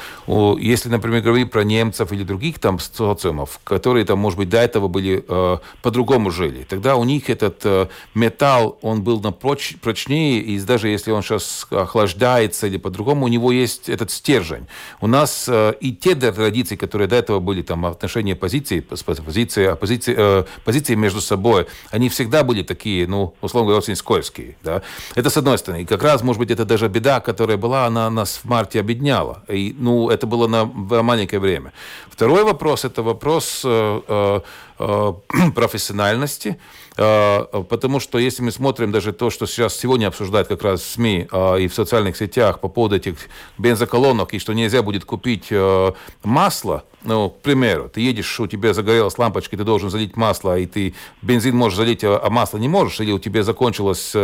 если, 0.58 0.88
например, 0.88 1.22
говорить 1.22 1.50
про 1.50 1.64
немцев 1.64 2.12
или 2.12 2.22
других 2.22 2.58
там 2.58 2.78
социумов, 2.78 3.60
которые 3.64 4.04
там, 4.04 4.18
может 4.18 4.38
быть, 4.38 4.48
до 4.48 4.58
этого 4.58 4.88
были 4.88 5.24
э, 5.26 5.58
по-другому 5.82 6.30
жили, 6.30 6.64
тогда 6.68 6.96
у 6.96 7.04
них 7.04 7.30
этот 7.30 7.60
э, 7.64 7.88
металл, 8.14 8.78
он 8.82 9.02
был 9.02 9.20
напроч, 9.20 9.76
прочнее, 9.80 10.40
и 10.40 10.60
даже 10.60 10.88
если 10.88 11.10
он 11.10 11.22
сейчас 11.22 11.66
охлаждается 11.70 12.66
или 12.66 12.76
по-другому, 12.76 13.26
у 13.26 13.28
него 13.28 13.52
есть 13.52 13.88
этот 13.88 14.10
стержень. 14.10 14.66
У 15.00 15.06
нас 15.06 15.46
э, 15.48 15.74
и 15.80 15.92
те 15.92 16.14
традиции, 16.14 16.76
которые 16.76 17.08
до 17.08 17.16
этого 17.16 17.40
были, 17.40 17.62
там, 17.62 17.86
отношения 17.86 18.36
позиции, 18.36 18.80
позиции 18.80 19.22
позиции, 19.40 19.66
оппозиции, 19.66 20.14
э, 20.16 20.44
позиции 20.64 20.96
между 20.96 21.20
собой, 21.20 21.66
они 21.90 22.08
всегда 22.08 22.42
были 22.42 22.62
такие, 22.62 23.06
ну, 23.06 23.34
условно 23.40 23.68
говоря, 23.68 23.78
очень 23.78 23.96
скользкие. 23.96 24.56
Да? 24.62 24.82
Это 25.14 25.30
с 25.30 25.36
одной 25.36 25.56
стороны. 25.58 25.82
И 25.82 25.84
как 25.86 26.02
раз, 26.02 26.22
может 26.22 26.38
быть, 26.38 26.50
это 26.50 26.64
даже 26.64 26.88
беда, 26.88 27.20
которая 27.20 27.56
была, 27.56 27.86
она 27.86 28.10
нас 28.10 28.40
в 28.44 28.48
марте 28.48 28.80
объединяла. 28.80 29.42
И, 29.48 29.74
ну, 29.78 30.10
это 30.10 30.26
было 30.26 30.46
на 30.48 30.64
маленькое 31.02 31.40
время. 31.40 31.72
Второй 32.20 32.44
вопрос– 32.44 32.84
это 32.84 33.02
вопрос 33.02 33.62
э, 33.64 34.00
э, 34.06 34.40
э 34.78 35.50
профессиональности. 35.54 36.58
Э, 37.00 37.46
потому 37.68 37.98
что 37.98 38.18
если 38.18 38.42
мы 38.42 38.52
смотрим 38.52 38.92
даже 38.92 39.12
то, 39.12 39.30
что 39.30 39.46
сейчас 39.46 39.74
сегодня 39.74 40.08
обсуждают 40.08 40.48
как 40.48 40.62
раз 40.62 40.82
в 40.82 40.90
СМИ 40.90 41.28
э, 41.32 41.60
и 41.60 41.68
в 41.68 41.74
социальных 41.74 42.16
сетях 42.16 42.60
по 42.60 42.68
поводу 42.68 42.96
этих 42.96 43.16
бензоколонок, 43.56 44.34
и 44.34 44.38
что 44.38 44.52
нельзя 44.52 44.82
будет 44.82 45.04
купить 45.04 45.46
э, 45.50 45.92
масло, 46.22 46.84
ну, 47.02 47.30
к 47.30 47.40
примеру, 47.40 47.88
ты 47.88 48.02
едешь, 48.02 48.38
у 48.38 48.46
тебя 48.46 48.74
загорелась 48.74 49.16
лампочка, 49.16 49.56
ты 49.56 49.64
должен 49.64 49.88
залить 49.88 50.18
масло, 50.18 50.58
и 50.58 50.66
ты 50.66 50.94
бензин 51.22 51.56
можешь 51.56 51.78
залить, 51.78 52.04
а 52.04 52.28
масло 52.28 52.58
не 52.58 52.68
можешь, 52.68 53.00
или 53.00 53.12
у 53.12 53.18
тебя 53.18 53.42
закончилась 53.42 54.14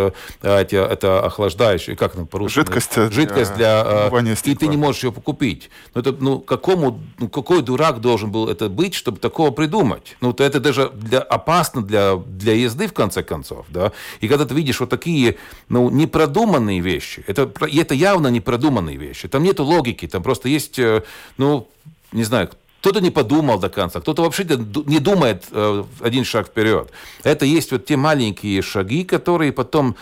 эти, 0.43 0.75
это 0.75 1.25
охлаждающее, 1.25 1.97
как 1.97 2.13
там 2.13 2.27
по-русски? 2.27 2.57
Жидкость. 2.57 2.95
Жидкость 3.13 3.55
для... 3.55 4.11
для 4.11 4.35
и 4.45 4.55
ты 4.55 4.67
не 4.67 4.77
можешь 4.77 5.05
ее 5.05 5.11
покупить. 5.11 5.71
Ну, 5.95 6.03
это, 6.03 6.13
ну, 6.13 6.39
какому, 6.39 7.01
ну, 7.19 7.31
какой 7.31 7.63
дурак 7.63 7.86
должен 7.93 8.31
был 8.31 8.49
это 8.49 8.69
быть, 8.69 8.95
чтобы 8.95 9.19
такого 9.19 9.51
придумать? 9.51 10.17
Ну, 10.21 10.35
это 10.39 10.61
даже 10.61 10.91
для, 10.91 11.21
опасно 11.21 11.83
для, 11.83 12.17
для 12.17 12.55
езды, 12.55 12.87
в 12.87 12.93
конце 12.93 13.23
концов, 13.23 13.67
да, 13.69 13.93
и 14.21 14.29
когда 14.29 14.45
ты 14.45 14.55
видишь 14.55 14.81
вот 14.81 14.91
такие, 14.91 15.37
ну, 15.69 15.91
непродуманные 15.91 16.81
вещи, 16.81 17.25
это, 17.27 17.51
это 17.61 17.95
явно 17.95 18.29
непродуманные 18.29 18.97
вещи, 18.97 19.29
там 19.29 19.43
нету 19.43 19.65
логики, 19.65 20.07
там 20.07 20.23
просто 20.23 20.49
есть, 20.49 20.79
э, 20.79 21.03
ну, 21.39 21.69
не 22.13 22.25
знаю, 22.25 22.51
кто-то 22.81 23.01
не 23.01 23.11
подумал 23.11 23.59
до 23.59 23.69
конца, 23.69 24.01
кто-то 24.01 24.23
вообще 24.23 24.45
не 24.45 25.01
думает 25.01 25.45
э, 25.51 25.85
один 26.01 26.25
шаг 26.25 26.47
вперед. 26.47 26.91
Это 27.25 27.45
есть 27.45 27.73
вот 27.73 27.85
те 27.85 27.97
маленькие 27.97 28.63
шаги, 28.63 29.03
которые 29.03 29.53
потом 29.53 29.97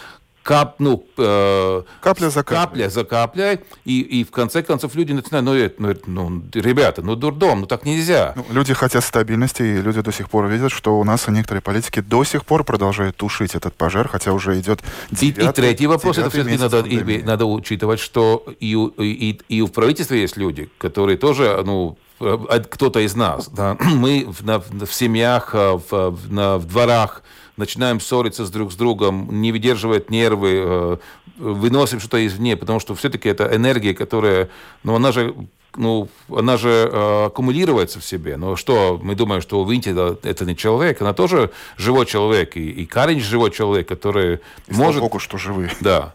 кап, 0.45 0.77
ну, 0.79 1.05
э, 1.17 1.83
капля 2.01 2.31
за 2.31 2.45
каплей. 2.45 2.61
Капля 2.61 2.91
за 2.91 3.05
каплей, 3.05 3.61
и, 3.85 4.01
и 4.01 4.25
в 4.25 4.31
конце 4.31 4.63
концов 4.63 4.95
люди 4.95 5.13
начинают, 5.13 5.81
ну, 5.81 5.95
ну, 6.07 6.29
ну 6.31 6.43
ребята, 6.53 7.03
ну, 7.03 7.17
дурдом, 7.17 7.63
ну, 7.63 7.67
так 7.67 7.85
нельзя. 7.87 8.35
Ну, 8.37 8.45
люди 8.51 8.75
хотят 8.75 9.03
стабильности, 9.03 9.63
и 9.63 9.81
люди 9.81 10.03
до 10.03 10.13
сих 10.13 10.29
пор 10.29 10.47
видят, 10.47 10.71
что 10.71 11.01
у 11.01 11.05
нас 11.05 11.27
некоторые 11.29 11.63
политики 11.63 12.01
до 12.01 12.25
сих 12.25 12.45
пор 12.45 12.63
продолжают 12.63 13.17
тушить 13.17 13.55
этот 13.55 13.75
пожар, 13.75 14.07
хотя 14.07 14.33
уже 14.33 14.61
идет 14.61 14.81
девятый, 15.11 15.47
И, 15.47 15.49
и 15.49 15.53
третий 15.53 15.87
вопрос, 15.87 16.19
это 16.19 16.29
все-таки 16.29 16.59
надо, 16.59 16.81
и, 16.81 17.23
надо 17.23 17.47
учитывать, 17.47 17.99
что 17.99 18.45
и, 18.61 18.75
и, 18.99 19.41
и 19.49 19.63
в 19.63 19.69
правительстве 19.69 20.21
есть 20.21 20.37
люди, 20.37 20.69
которые 20.77 21.17
тоже, 21.17 21.63
ну, 21.65 21.97
кто-то 22.19 23.01
из 23.01 23.15
нас, 23.15 23.49
да, 23.49 23.77
мы 23.81 24.27
в, 24.27 24.45
на, 24.45 24.61
в 24.61 24.93
семьях, 24.93 25.55
в, 25.55 25.81
в, 25.91 26.33
на, 26.33 26.59
в 26.59 26.67
дворах, 26.67 27.23
начинаем 27.57 28.01
ссориться 28.01 28.45
с 28.45 28.51
друг 28.51 28.73
с 28.73 28.77
другом, 28.77 29.41
не 29.41 29.53
выдерживает 29.53 30.11
нервы, 30.11 30.53
э, 30.55 30.97
выносим 31.37 32.01
что-то 32.01 32.25
извне, 32.27 32.57
потому 32.57 32.81
что 32.81 32.95
все-таки 32.95 33.29
это 33.29 33.55
энергия, 33.55 33.95
которая, 33.95 34.49
ну, 34.83 34.95
она 34.95 35.13
же 35.13 35.35
ну, 35.77 36.09
она 36.29 36.57
же 36.57 36.69
э, 36.69 37.25
аккумулируется 37.27 37.99
в 37.99 38.05
себе. 38.05 38.37
Но 38.37 38.55
что, 38.55 39.01
мы 39.03 39.17
думаем, 39.17 39.43
что 39.43 39.65
Винти 39.69 39.91
это, 39.91 40.17
это 40.23 40.45
не 40.45 40.57
человек, 40.57 41.01
она 41.01 41.15
тоже 41.15 41.51
живой 41.77 42.07
человек, 42.07 42.57
и, 42.57 42.71
и 42.71 42.87
Каринч 42.87 43.25
живой 43.25 43.51
человек, 43.51 43.89
который 43.89 44.37
и 44.69 44.75
может... 44.75 45.01
Богу, 45.01 45.19
что 45.19 45.37
живы. 45.37 45.71
Да. 45.81 46.15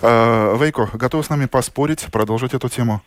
Э, 0.00 0.56
Вейко, 0.58 0.88
готов 0.94 1.26
с 1.26 1.28
нами 1.28 1.44
поспорить, 1.46 2.06
продолжить 2.10 2.54
эту 2.54 2.70
тему? 2.70 3.02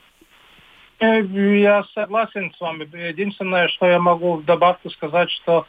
Я 1.04 1.84
согласен 1.94 2.54
с 2.56 2.62
вами. 2.62 2.88
Единственное, 3.10 3.68
что 3.68 3.88
я 3.88 4.00
могу 4.00 4.38
в 4.38 4.46
добавку 4.46 4.90
сказать, 4.90 5.30
что 5.32 5.66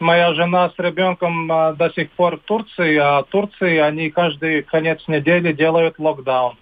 моя 0.00 0.34
жена 0.34 0.70
с 0.70 0.78
ребенком 0.78 1.50
а, 1.52 1.72
до 1.72 1.90
сих 1.90 2.10
пор 2.10 2.38
в 2.38 2.40
Турции, 2.40 2.96
а 2.96 3.22
в 3.22 3.26
Турции 3.26 3.78
они 3.78 4.10
каждый 4.10 4.62
конец 4.64 5.00
недели 5.06 5.52
делают 5.52 6.00
локдаун. 6.00 6.56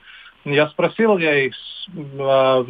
Я 0.44 0.68
спросил 0.68 1.16
я 1.16 1.46
их, 1.46 1.54
а, 2.18 2.62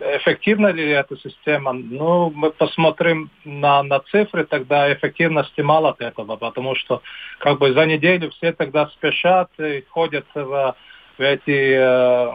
эффективна 0.00 0.68
ли 0.68 0.88
эта 0.88 1.18
система. 1.18 1.74
Ну, 1.74 2.30
мы 2.30 2.50
посмотрим 2.50 3.30
на, 3.44 3.82
на 3.82 4.00
цифры, 4.00 4.44
тогда 4.46 4.90
эффективности 4.90 5.60
мало 5.60 5.90
от 5.90 6.00
этого, 6.00 6.36
потому 6.36 6.74
что 6.76 7.02
как 7.40 7.58
бы 7.58 7.74
за 7.74 7.84
неделю 7.84 8.30
все 8.30 8.52
тогда 8.52 8.86
спешат 8.86 9.50
и 9.58 9.84
ходят 9.90 10.24
в, 10.34 10.74
в 11.18 11.20
эти 11.20 11.74
э, 11.76 12.32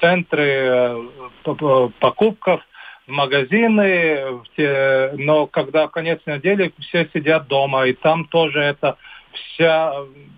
центры 0.00 0.44
э, 0.44 1.88
покупков, 2.00 2.62
в 3.06 3.10
магазины, 3.10 4.42
в 4.56 5.12
но 5.16 5.46
когда 5.46 5.88
конец 5.88 6.20
недели 6.26 6.72
все 6.78 7.08
сидят 7.14 7.48
дома, 7.48 7.86
и 7.86 7.94
там 7.94 8.26
тоже 8.26 8.60
это 8.60 8.98
вся, 9.32 9.94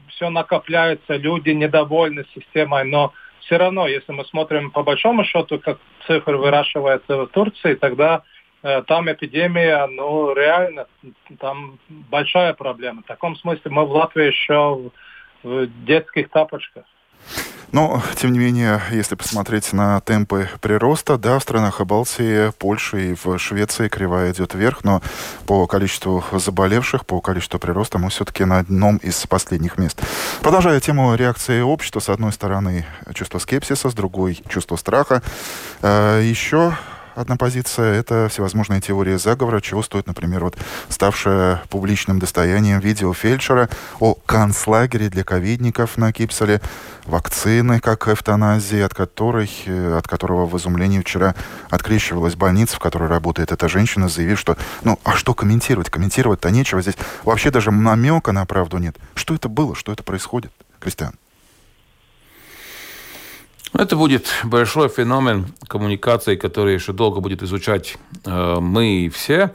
все 0.09 0.31
накопляется, 0.31 1.17
люди 1.17 1.51
недовольны 1.51 2.25
системой, 2.33 2.85
но 2.85 3.13
все 3.41 3.57
равно, 3.57 3.89
если 3.89 4.13
мы 4.13 4.25
смотрим 4.27 4.71
по 4.71 4.85
большому 4.85 5.25
счету, 5.25 5.59
как 5.59 5.79
цифры 6.07 6.37
выращиваются 6.37 7.17
в 7.17 7.27
Турции, 7.29 7.75
тогда 7.75 8.23
э, 8.63 8.83
там 8.87 9.11
эпидемия, 9.11 9.87
ну, 9.87 10.33
реально, 10.33 10.87
там 11.41 11.81
большая 11.89 12.55
проблема. 12.55 13.03
В 13.03 13.07
таком 13.07 13.35
смысле 13.35 13.71
мы 13.73 13.85
в 13.85 13.91
Латвии 13.91 14.27
еще 14.27 14.91
в 15.43 15.67
детских 15.85 16.29
тапочках. 16.31 16.85
Но, 17.73 18.03
тем 18.17 18.33
не 18.33 18.39
менее, 18.39 18.81
если 18.91 19.15
посмотреть 19.15 19.73
на 19.73 20.01
темпы 20.01 20.49
прироста, 20.61 21.19
да, 21.19 21.39
в 21.39 21.43
странах 21.43 21.81
Балтии, 21.81 22.51
Польши 22.59 23.11
и 23.11 23.15
в 23.15 23.39
Швеции 23.39 23.89
кривая 23.89 24.33
идет 24.33 24.55
вверх, 24.55 24.85
но 24.85 25.03
по 25.47 25.67
количеству 25.67 26.25
заболевших, 26.33 27.07
по 27.07 27.21
количеству 27.21 27.59
прироста 27.59 27.99
мы 27.99 28.11
все-таки 28.11 28.45
на 28.45 28.59
одном 28.59 28.97
из 28.99 29.27
последних 29.27 29.79
мест. 29.79 30.01
Продолжая 30.41 30.81
тему 30.81 31.15
реакции 31.15 31.61
общества, 31.61 32.01
с 32.01 32.09
одной 32.09 32.33
стороны 32.33 32.87
чувство 33.15 33.39
скепсиса, 33.39 33.91
с 33.91 33.95
другой 33.95 34.43
чувство 34.49 34.77
страха. 34.77 35.23
Э, 35.83 36.21
еще 36.23 36.75
одна 37.15 37.37
позиция— 37.37 37.95
это 38.01 38.29
всевозможные 38.31 38.81
теории 38.81 39.17
заговора, 39.17 39.61
чего 39.61 39.83
стоит, 39.83 40.07
например, 40.07 40.45
вот 40.45 40.57
ставшее 40.89 41.61
публичным 41.69 42.19
достоянием 42.19 42.81
видео 42.81 43.13
фельдшера 43.13 43.69
о 43.99 44.15
концлагере 44.15 45.09
для 45.09 45.25
ковидников 45.25 45.97
на 45.97 46.13
Кипсале, 46.13 46.61
вакцины 47.07 47.81
как 47.81 48.09
эвтаназии, 48.09 48.81
от, 48.81 48.95
которой, 48.95 49.51
э, 49.67 49.97
от 49.99 50.07
которого 50.09 50.47
в 50.47 50.57
изумлении 50.57 51.01
вчера 51.01 51.35
открещивалась 51.71 52.35
больница, 52.37 52.77
в 52.77 52.81
которой 52.81 53.09
работает 53.09 53.53
эта 53.53 53.69
женщина, 53.69 54.09
заявив, 54.09 54.39
что 54.39 54.57
ну 54.85 54.99
а 55.05 55.13
что 55.13 55.35
комментировать? 55.35 55.91
Комментировать-то 55.91 56.51
нечего. 56.51 56.83
Здесь 56.83 56.97
вообще 57.25 57.51
даже 57.51 57.71
намека 57.71 58.33
на 58.33 58.45
правду 58.47 58.79
нет. 58.79 58.97
Что 59.15 59.35
это 59.35 59.49
было? 59.49 59.75
Что 59.75 59.93
это 59.93 60.03
происходит? 60.03 60.53
Кристиан. 60.79 61.15
Это 63.81 63.97
будет 63.97 64.27
большой 64.45 64.91
феномен 64.91 65.47
коммуникации, 65.67 66.37
который 66.37 66.75
еще 66.75 66.93
долго 66.93 67.21
будет 67.21 67.43
изучать 67.43 67.97
э, 68.27 68.57
мы 68.61 69.07
и 69.07 69.09
все. 69.09 69.53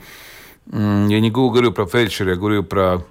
Я 0.66 1.20
не 1.20 1.30
говорю 1.30 1.72
про 1.72 1.86
фельдшера, 1.86 2.32
я 2.32 2.36
говорю 2.36 2.64
про 2.64 3.04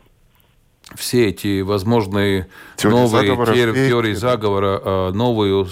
все 0.96 1.28
эти 1.28 1.60
возможные 1.60 2.48
теории 2.76 2.96
новые 2.96 3.28
заговора, 3.28 3.54
теории, 3.54 3.88
теории 3.88 4.14
заговора, 4.14 4.82
э, 4.84 5.10
новые, 5.14 5.68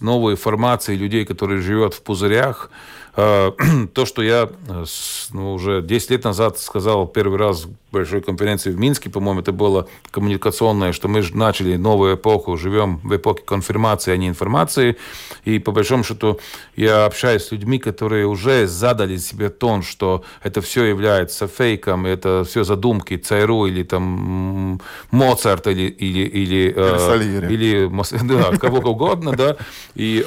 новые 0.00 0.36
формации 0.36 0.94
людей, 0.94 1.24
которые 1.24 1.62
живут 1.62 1.94
в 1.94 2.02
пузырях, 2.02 2.70
то, 3.14 4.06
что 4.06 4.22
я 4.22 4.48
э, 4.68 4.84
ну, 5.32 5.52
уже 5.52 5.82
10 5.82 6.10
лет 6.10 6.24
назад 6.24 6.58
сказал 6.58 7.06
первый 7.06 7.38
раз 7.38 7.64
в 7.64 7.70
большой 7.92 8.22
конференции 8.22 8.70
в 8.70 8.78
Минске, 8.78 9.10
по-моему, 9.10 9.40
это 9.40 9.52
было 9.52 9.86
коммуникационное, 10.10 10.92
что 10.92 11.08
мы 11.08 11.20
же 11.20 11.36
начали 11.36 11.76
новую 11.76 12.16
эпоху, 12.16 12.56
живем 12.56 13.00
в 13.04 13.14
эпохе 13.14 13.42
конфирмации, 13.44 14.12
а 14.12 14.16
не 14.16 14.28
информации. 14.28 14.96
И 15.44 15.58
по 15.58 15.72
большому 15.72 16.04
счету 16.04 16.40
я 16.74 17.04
общаюсь 17.04 17.42
с 17.42 17.52
людьми, 17.52 17.78
которые 17.78 18.26
уже 18.26 18.66
задали 18.66 19.18
себе 19.18 19.50
тон, 19.50 19.82
что 19.82 20.24
это 20.42 20.62
все 20.62 20.84
является 20.84 21.46
фейком, 21.48 22.06
это 22.06 22.44
все 22.48 22.64
задумки 22.64 23.18
ЦРУ 23.18 23.66
или 23.66 23.82
там 23.82 24.80
Моцарт 25.10 25.66
или 25.66 25.82
или 25.82 26.26
или, 26.28 26.74
или, 26.74 27.52
или 27.52 27.90
да, 28.22 28.56
кого 28.56 28.78
угодно, 28.78 29.32
да. 29.32 29.56
И, 29.94 30.24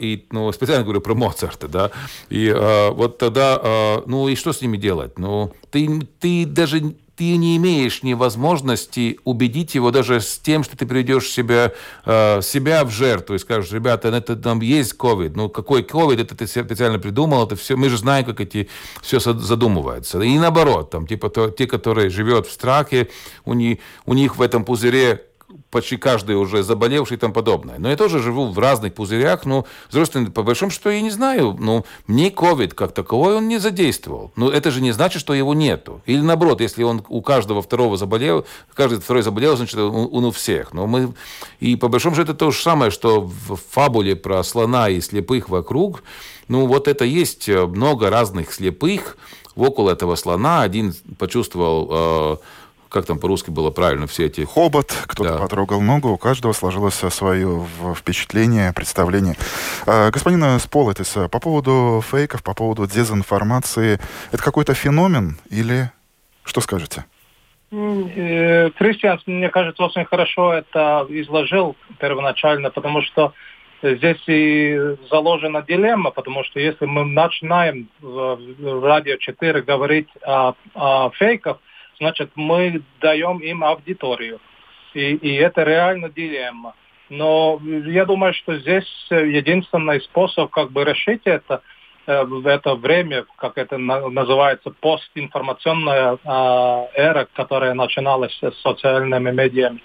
и 0.00 0.26
ну, 0.30 0.50
специально 0.52 0.84
говорю 0.84 1.02
про 1.02 1.14
Моцарта, 1.14 1.68
да 1.68 1.81
и 2.28 2.48
э, 2.48 2.90
вот 2.90 3.18
тогда, 3.18 3.60
э, 3.62 4.02
ну 4.06 4.28
и 4.28 4.34
что 4.36 4.52
с 4.52 4.60
ними 4.60 4.76
делать? 4.76 5.18
Ну, 5.18 5.52
ты, 5.70 6.00
ты 6.20 6.46
даже 6.46 6.94
ты 7.16 7.36
не 7.36 7.56
имеешь 7.56 8.02
ни 8.02 8.14
возможности 8.14 9.18
убедить 9.24 9.74
его 9.74 9.90
даже 9.90 10.20
с 10.20 10.38
тем, 10.38 10.64
что 10.64 10.76
ты 10.76 10.86
приведешь 10.86 11.28
себя, 11.28 11.72
э, 12.04 12.40
себя 12.42 12.84
в 12.84 12.90
жертву 12.90 13.34
и 13.34 13.38
скажешь, 13.38 13.70
ребята, 13.70 14.08
это 14.08 14.34
там 14.34 14.60
есть 14.60 14.94
ковид. 14.94 15.36
Ну, 15.36 15.48
какой 15.48 15.82
ковид, 15.82 16.20
это 16.20 16.34
ты 16.34 16.46
специально 16.46 16.98
придумал, 16.98 17.46
это 17.46 17.54
все, 17.54 17.76
мы 17.76 17.90
же 17.90 17.98
знаем, 17.98 18.24
как 18.24 18.40
эти 18.40 18.68
все 19.02 19.20
задумывается. 19.20 20.20
И 20.20 20.38
наоборот, 20.38 20.90
там, 20.90 21.06
типа, 21.06 21.28
то, 21.28 21.50
те, 21.50 21.66
которые 21.66 22.08
живет 22.08 22.46
в 22.46 22.52
страхе, 22.52 23.08
у 23.44 23.52
них, 23.52 23.78
у 24.06 24.14
них 24.14 24.36
в 24.36 24.42
этом 24.42 24.64
пузыре 24.64 25.22
почти 25.70 25.96
каждый 25.96 26.36
уже 26.36 26.62
заболевший 26.62 27.16
и 27.16 27.20
тому 27.20 27.32
подобное. 27.32 27.78
Но 27.78 27.90
я 27.90 27.96
тоже 27.96 28.20
живу 28.20 28.48
в 28.48 28.58
разных 28.58 28.94
пузырях, 28.94 29.44
но, 29.44 29.66
другой 29.90 30.06
стороны, 30.06 30.30
по 30.30 30.42
большому 30.42 30.70
счету, 30.70 30.90
я 30.90 31.00
не 31.00 31.10
знаю, 31.10 31.56
ну, 31.58 31.84
мне 32.06 32.30
ковид 32.30 32.74
как 32.74 32.92
таковой 32.92 33.36
он 33.36 33.48
не 33.48 33.58
задействовал. 33.58 34.32
Но 34.36 34.50
это 34.50 34.70
же 34.70 34.80
не 34.80 34.92
значит, 34.92 35.20
что 35.20 35.34
его 35.34 35.54
нету. 35.54 36.02
Или 36.06 36.20
наоборот, 36.20 36.60
если 36.60 36.82
он 36.82 37.04
у 37.08 37.22
каждого 37.22 37.62
второго 37.62 37.96
заболел, 37.96 38.44
каждый 38.74 39.00
второй 39.00 39.22
заболел, 39.22 39.56
значит, 39.56 39.76
он, 39.78 40.08
он 40.12 40.24
у 40.24 40.30
всех. 40.30 40.72
Но 40.74 40.86
мы... 40.86 41.14
И 41.60 41.76
по 41.76 41.88
большому 41.88 42.16
счету, 42.16 42.32
это 42.32 42.34
то 42.34 42.50
же 42.50 42.60
самое, 42.60 42.90
что 42.90 43.20
в 43.20 43.58
фабуле 43.70 44.16
про 44.16 44.42
слона 44.44 44.88
и 44.88 45.00
слепых 45.00 45.48
вокруг, 45.48 46.02
ну, 46.48 46.66
вот 46.66 46.88
это 46.88 47.04
есть 47.04 47.48
много 47.48 48.10
разных 48.10 48.52
слепых 48.52 49.16
около 49.56 49.90
этого 49.90 50.16
слона. 50.16 50.62
Один 50.62 50.94
почувствовал... 51.18 51.88
Э, 51.90 52.36
как 52.92 53.06
там 53.06 53.18
по-русски 53.18 53.50
было 53.50 53.70
правильно, 53.70 54.06
все 54.06 54.26
эти... 54.26 54.44
Хобот, 54.44 54.92
кто-то 55.06 55.34
да. 55.34 55.38
потрогал 55.38 55.80
ногу, 55.80 56.10
у 56.10 56.18
каждого 56.18 56.52
сложилось 56.52 56.94
свое 56.94 57.66
впечатление, 57.96 58.72
представление. 58.72 59.36
А, 59.86 60.10
господин 60.10 60.58
Сполотис, 60.58 61.16
по 61.30 61.40
поводу 61.40 62.02
фейков, 62.08 62.42
по 62.42 62.54
поводу 62.54 62.86
дезинформации, 62.86 63.98
это 64.30 64.42
какой-то 64.42 64.74
феномен 64.74 65.38
или 65.50 65.90
что 66.44 66.60
скажете? 66.60 67.04
Э, 67.70 68.70
Кристиан, 68.76 69.18
мне 69.26 69.48
кажется, 69.48 69.82
очень 69.84 70.04
хорошо 70.04 70.52
это 70.52 71.06
изложил 71.08 71.76
первоначально, 71.98 72.70
потому 72.70 73.02
что 73.02 73.32
здесь 73.82 74.22
и 74.26 74.96
заложена 75.10 75.62
дилемма, 75.62 76.10
потому 76.10 76.44
что 76.44 76.60
если 76.60 76.84
мы 76.84 77.04
начинаем 77.04 77.88
в 78.00 78.84
радио 78.84 79.16
4 79.16 79.62
говорить 79.62 80.08
о, 80.22 80.52
о 80.74 81.10
фейках, 81.10 81.58
значит, 82.02 82.30
мы 82.34 82.82
даем 83.00 83.38
им 83.38 83.62
аудиторию. 83.62 84.40
И, 84.94 85.14
и 85.14 85.34
это 85.34 85.62
реально 85.62 86.10
дилемма. 86.10 86.74
Но 87.08 87.60
я 87.86 88.04
думаю, 88.04 88.34
что 88.34 88.58
здесь 88.58 88.88
единственный 89.10 90.00
способ 90.00 90.50
как 90.50 90.72
бы 90.72 90.84
решить 90.84 91.22
это 91.24 91.62
э, 92.06 92.24
в 92.24 92.46
это 92.46 92.74
время, 92.74 93.24
как 93.36 93.56
это 93.56 93.78
называется, 93.78 94.70
постинформационная 94.80 96.14
э, 96.14 96.86
эра, 96.94 97.28
которая 97.34 97.74
начиналась 97.74 98.36
с 98.42 98.62
социальными 98.62 99.30
медиами. 99.30 99.80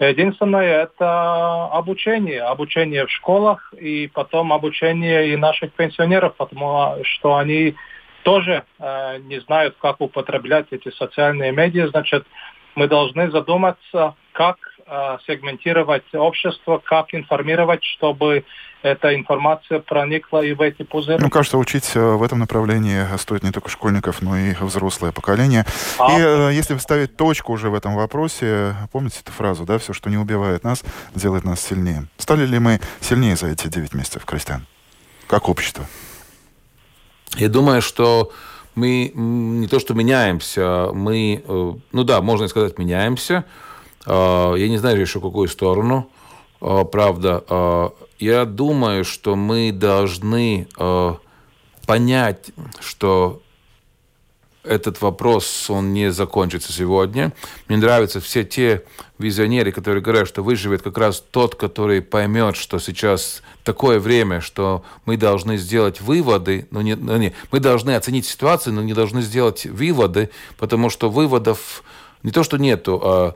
Единственное 0.00 0.82
это 0.82 1.66
обучение, 1.66 2.40
обучение 2.42 3.06
в 3.06 3.10
школах 3.10 3.72
и 3.78 4.10
потом 4.12 4.52
обучение 4.52 5.28
и 5.28 5.36
наших 5.36 5.72
пенсионеров, 5.74 6.34
потому 6.36 6.96
что 7.04 7.36
они 7.36 7.76
тоже 8.22 8.64
э, 8.78 9.18
не 9.24 9.40
знают, 9.40 9.76
как 9.80 10.00
употреблять 10.00 10.66
эти 10.70 10.90
социальные 10.90 11.52
медиа, 11.52 11.88
значит, 11.88 12.26
мы 12.74 12.88
должны 12.88 13.30
задуматься, 13.30 14.14
как 14.32 14.56
э, 14.86 15.18
сегментировать 15.26 16.04
общество, 16.14 16.78
как 16.78 17.14
информировать, 17.14 17.84
чтобы 17.84 18.44
эта 18.82 19.14
информация 19.14 19.80
проникла 19.80 20.40
и 20.40 20.54
в 20.54 20.60
эти 20.62 20.82
пузыри. 20.82 21.18
Ну, 21.20 21.28
кажется, 21.28 21.58
учить 21.58 21.90
э, 21.94 22.00
в 22.00 22.22
этом 22.22 22.38
направлении 22.38 23.04
стоит 23.18 23.42
не 23.42 23.50
только 23.50 23.68
школьников, 23.68 24.22
но 24.22 24.36
и 24.36 24.54
взрослое 24.54 25.12
поколение. 25.12 25.64
А? 25.98 26.12
И 26.12 26.22
э, 26.22 26.50
если 26.52 26.76
ставить 26.78 27.16
точку 27.16 27.52
уже 27.52 27.68
в 27.68 27.74
этом 27.74 27.94
вопросе, 27.94 28.74
помните 28.92 29.20
эту 29.22 29.32
фразу, 29.32 29.64
да, 29.64 29.78
все, 29.78 29.92
что 29.92 30.08
не 30.08 30.16
убивает 30.16 30.64
нас, 30.64 30.82
делает 31.14 31.44
нас 31.44 31.60
сильнее. 31.60 32.06
Стали 32.16 32.46
ли 32.46 32.58
мы 32.58 32.80
сильнее 33.00 33.36
за 33.36 33.48
эти 33.48 33.68
9 33.68 33.94
месяцев, 33.94 34.24
Кристиан? 34.24 34.66
Как 35.26 35.48
общество? 35.48 35.84
Я 37.36 37.48
думаю, 37.48 37.82
что 37.82 38.32
мы 38.74 39.12
не 39.14 39.66
то 39.68 39.78
что 39.78 39.94
меняемся, 39.94 40.90
мы, 40.92 41.42
э, 41.46 41.72
ну 41.92 42.04
да, 42.04 42.20
можно 42.20 42.48
сказать, 42.48 42.78
меняемся. 42.78 43.44
А, 44.06 44.54
я 44.54 44.68
не 44.68 44.78
знаю 44.78 45.00
еще 45.00 45.20
какую 45.20 45.48
сторону, 45.48 46.08
а, 46.60 46.84
правда. 46.84 47.92
Я 48.18 48.44
думаю, 48.44 49.04
что 49.04 49.34
мы 49.34 49.72
должны 49.72 50.68
понять, 51.86 52.50
что 52.80 53.40
этот 54.70 55.02
вопрос, 55.02 55.68
он 55.68 55.92
не 55.92 56.12
закончится 56.12 56.72
сегодня. 56.72 57.32
Мне 57.68 57.76
нравятся 57.78 58.20
все 58.20 58.44
те 58.44 58.84
визионеры, 59.18 59.72
которые 59.72 60.00
говорят, 60.00 60.28
что 60.28 60.44
выживет 60.44 60.82
как 60.82 60.96
раз 60.96 61.22
тот, 61.32 61.56
который 61.56 62.00
поймет, 62.00 62.56
что 62.56 62.78
сейчас 62.78 63.42
такое 63.64 63.98
время, 63.98 64.40
что 64.40 64.84
мы 65.06 65.16
должны 65.16 65.56
сделать 65.56 66.00
выводы, 66.00 66.68
но 66.70 66.82
не, 66.82 66.94
но 66.94 67.16
не, 67.16 67.34
мы 67.50 67.58
должны 67.58 67.96
оценить 67.96 68.26
ситуацию, 68.26 68.72
но 68.72 68.82
не 68.82 68.94
должны 68.94 69.22
сделать 69.22 69.66
выводы, 69.66 70.30
потому 70.56 70.88
что 70.88 71.10
выводов 71.10 71.82
не 72.22 72.30
то, 72.30 72.44
что 72.44 72.56
нету. 72.56 73.00
А 73.02 73.34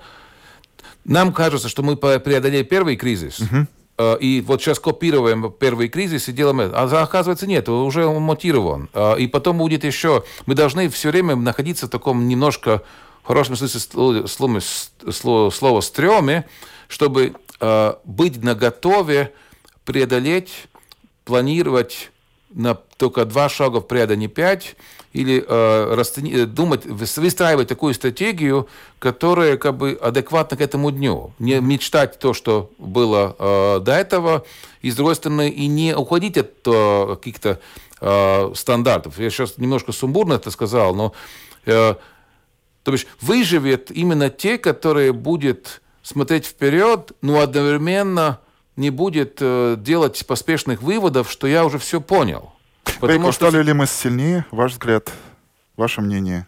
нам 1.05 1.33
кажется, 1.33 1.69
что 1.69 1.83
мы 1.83 1.97
преодолели 1.97 2.63
первый 2.63 2.97
кризис, 2.97 3.41
uh-huh 3.41 3.67
и 3.99 4.43
вот 4.47 4.61
сейчас 4.61 4.81
копируем 4.81 5.53
первый 5.53 5.89
кризис 5.89 6.29
и 6.29 6.33
делаем 6.33 6.61
это. 6.61 6.75
А 6.77 7.03
оказывается, 7.03 7.47
нет, 7.47 7.69
уже 7.69 8.07
он 8.07 8.23
мотивирован. 8.23 8.89
И 9.19 9.27
потом 9.29 9.59
будет 9.59 9.85
еще... 9.85 10.25
Мы 10.47 10.55
должны 10.55 10.89
все 10.89 11.11
время 11.11 11.37
находиться 11.37 11.87
в 11.87 11.91
таком 11.91 12.27
немножко, 12.27 12.83
в 13.23 13.29
хорошем 13.29 13.57
смысле 13.57 14.27
слова, 14.27 14.61
слова, 15.13 15.51
слова 15.51 15.81
стреме, 15.81 16.49
чтобы 16.89 17.35
быть 18.05 18.43
наготове 18.43 19.33
преодолеть, 19.85 20.67
планировать 21.25 22.11
на 22.55 22.75
только 22.75 23.25
два 23.25 23.49
шага 23.49 23.81
вперед, 23.81 24.11
а 24.11 24.17
не 24.17 24.29
пять, 24.29 24.77
или 25.13 25.45
э, 25.47 25.95
расцени, 25.95 26.45
думать, 26.45 26.87
выстраивать 26.87 27.69
такую 27.69 27.95
стратегию, 27.95 28.69
которая 28.99 29.57
как 29.57 29.77
бы 29.77 29.99
адекватна 30.01 30.57
к 30.57 30.61
этому 30.61 30.91
дню. 30.91 31.33
Не 31.39 31.61
мечтать 31.61 32.19
то, 32.19 32.35
что 32.35 32.71
было 32.79 33.37
э, 33.39 33.81
до 33.81 33.93
этого, 33.93 34.45
и 34.83 34.91
с 34.91 34.97
другой 34.97 35.15
стороны, 35.15 35.49
и 35.51 35.67
не 35.67 35.97
уходить 35.97 36.37
от 36.37 36.51
э, 36.67 37.17
каких-то 37.17 37.61
э, 38.01 38.53
стандартов. 38.55 39.19
Я 39.19 39.31
сейчас 39.31 39.59
немножко 39.59 39.93
сумбурно 39.93 40.35
это 40.35 40.51
сказал, 40.51 40.95
но 40.95 41.13
э, 41.65 41.95
то 42.83 42.93
есть 42.93 43.07
выживет 43.21 43.91
именно 43.91 44.31
те, 44.31 44.59
которые 44.59 45.13
будет 45.13 45.81
смотреть 46.03 46.45
вперед, 46.47 47.13
но 47.23 47.41
одновременно 47.41 48.41
не 48.77 48.91
будет 48.91 49.39
э, 49.41 49.77
делать 49.79 50.27
поспешных 50.27 50.83
выводов, 50.83 51.31
что 51.31 51.47
я 51.47 51.65
уже 51.65 51.79
все 51.79 52.01
понял. 52.01 52.53
Потому 53.01 53.33
что... 53.33 53.49
Стали 53.51 53.63
ли 53.63 53.73
мы 53.73 53.87
сильнее, 53.87 54.45
ваш 54.51 54.73
взгляд, 54.73 55.13
ваше 55.77 56.01
мнение? 56.01 56.47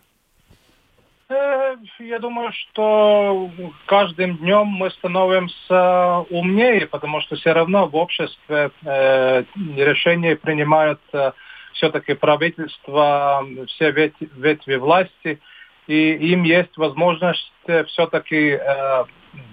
Э, 1.29 1.77
я 1.99 2.19
думаю, 2.19 2.53
что 2.53 3.51
каждым 3.87 4.39
днем 4.39 4.67
мы 4.67 4.91
становимся 4.91 6.25
умнее, 6.31 6.87
потому 6.87 7.21
что 7.21 7.37
все 7.37 7.53
равно 7.53 7.87
в 7.87 7.97
обществе 7.97 8.71
э, 8.85 9.45
решения 9.77 10.37
принимают 10.37 11.01
э, 11.13 11.33
все-таки 11.75 12.15
правительство, 12.15 13.47
все 13.69 13.91
ветви, 13.91 14.29
ветви 14.37 14.77
власти, 14.77 15.41
и 15.87 16.13
им 16.33 16.43
есть 16.43 16.77
возможность 16.77 17.53
все-таки 17.87 18.59
э, 18.61 19.05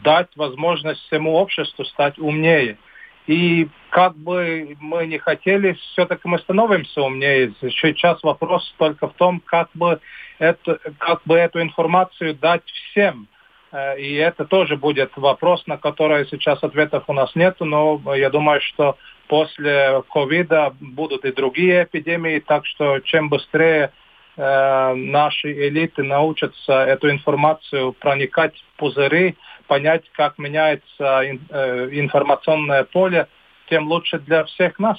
дать 0.03 0.29
возможность 0.35 1.01
всему 1.01 1.35
обществу 1.35 1.85
стать 1.85 2.17
умнее. 2.19 2.77
И 3.25 3.69
как 3.89 4.17
бы 4.17 4.75
мы 4.81 5.07
не 5.07 5.17
хотели, 5.17 5.73
все-таки 5.73 6.27
мы 6.27 6.39
становимся 6.39 7.01
умнее. 7.01 7.53
Сейчас 7.61 8.21
вопрос 8.23 8.73
только 8.77 9.07
в 9.07 9.13
том, 9.13 9.41
как 9.45 9.69
бы, 9.73 9.99
это, 10.39 10.79
как 10.97 11.21
бы 11.25 11.35
эту 11.35 11.61
информацию 11.61 12.35
дать 12.35 12.65
всем. 12.65 13.27
Э, 13.71 13.97
и 13.97 14.13
это 14.15 14.45
тоже 14.45 14.75
будет 14.75 15.11
вопрос, 15.15 15.65
на 15.67 15.77
который 15.77 16.27
сейчас 16.27 16.63
ответов 16.63 17.05
у 17.07 17.13
нас 17.13 17.33
нет, 17.35 17.55
но 17.59 18.01
я 18.13 18.29
думаю, 18.29 18.59
что 18.61 18.97
после 19.27 20.03
ковида 20.09 20.75
будут 20.79 21.23
и 21.25 21.31
другие 21.31 21.85
эпидемии, 21.85 22.39
так 22.39 22.65
что 22.65 22.99
чем 22.99 23.29
быстрее 23.29 23.91
э, 24.37 24.93
наши 24.95 25.51
элиты 25.51 26.03
научатся 26.03 26.73
эту 26.83 27.09
информацию 27.09 27.93
проникать 27.93 28.53
в 28.55 28.79
пузыри, 28.79 29.35
понять, 29.67 30.03
как 30.13 30.37
меняется 30.37 31.21
э, 31.21 31.89
информационное 31.91 32.83
поле, 32.83 33.27
тем 33.69 33.87
лучше 33.87 34.19
для 34.19 34.43
всех 34.45 34.79
нас. 34.79 34.97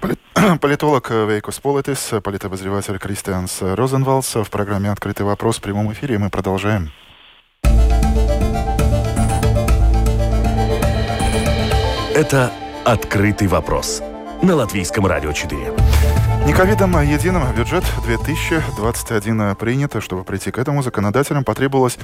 Политолог 0.60 1.10
Вейкус 1.10 1.60
Политис, 1.60 2.14
политобозреватель 2.24 2.98
Кристианс 2.98 3.60
Розенвалс 3.60 4.36
в 4.36 4.50
программе 4.50 4.90
«Открытый 4.90 5.26
вопрос» 5.26 5.58
в 5.58 5.62
прямом 5.62 5.92
эфире. 5.92 6.18
Мы 6.18 6.30
продолжаем. 6.30 6.90
Это 12.14 12.50
«Открытый 12.84 13.48
вопрос» 13.48 14.02
на 14.42 14.54
Латвийском 14.54 15.06
радио 15.06 15.32
4. 15.32 15.89
Не 16.50 16.56
ковидом, 16.56 16.96
а 16.96 17.04
единым 17.04 17.44
бюджет 17.54 17.84
2021 18.04 19.54
принято. 19.54 20.00
Чтобы 20.00 20.24
прийти 20.24 20.50
к 20.50 20.58
этому, 20.58 20.82
законодателям 20.82 21.44
потребовалось 21.44 21.96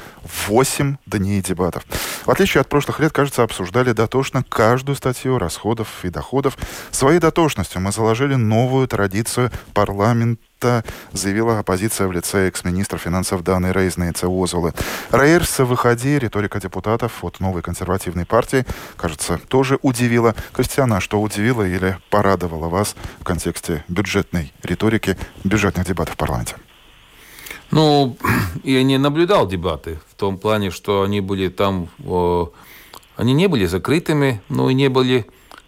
8 0.47 0.99
дней 1.05 1.43
дебатов. 1.43 1.83
В 2.25 2.31
отличие 2.31 2.61
от 2.61 2.69
прошлых 2.69 3.01
лет, 3.01 3.11
кажется, 3.11 3.43
обсуждали 3.43 3.91
дотошно 3.91 4.45
каждую 4.49 4.95
статью 4.95 5.39
расходов 5.39 5.89
и 6.05 6.11
доходов. 6.11 6.57
Своей 6.93 7.19
дотошностью 7.19 7.81
мы 7.81 7.91
заложили 7.91 8.37
новую 8.37 8.87
традицию 8.87 9.51
парламент 9.75 10.39
это 10.66 10.85
заявила 11.12 11.59
оппозиция 11.59 12.09
в 12.09 12.12
лице 12.12 12.48
экс-министра 12.48 12.98
финансов 12.98 13.42
Даны 13.42 13.72
Рейзнейца 13.72 14.29
Озулы. 14.29 14.72
Рейерс 15.12 15.59
в 15.59 15.64
выходе 15.64 16.18
риторика 16.18 16.61
депутатов 16.61 17.24
от 17.24 17.40
новой 17.40 17.62
консервативной 17.62 18.26
партии, 18.26 18.64
кажется, 18.96 19.38
тоже 19.48 19.79
удивила. 19.83 20.35
Кристиана, 20.52 21.00
что 21.00 21.20
удивило 21.20 21.62
или 21.62 21.98
порадовало 22.11 22.68
вас 22.68 22.96
в 23.20 23.24
контексте 23.24 23.85
бюджетной 23.88 24.52
риторики, 24.62 25.16
бюджетных 25.44 25.87
дебатов 25.87 26.14
в 26.14 26.18
парламенте? 26.18 26.57
Ну, 27.70 28.16
я 28.64 28.83
не 28.83 28.98
наблюдал 28.98 29.46
дебаты 29.46 30.00
в 30.11 30.14
том 30.14 30.38
плане, 30.38 30.70
что 30.70 31.02
они 31.02 31.20
были 31.20 31.48
там, 31.48 31.88
они 33.16 33.33
не 33.33 33.46
были 33.46 33.66
закрытыми, 33.66 34.40
но 34.48 34.70
и 34.70 34.74
не 34.74 34.88
были 34.88 35.26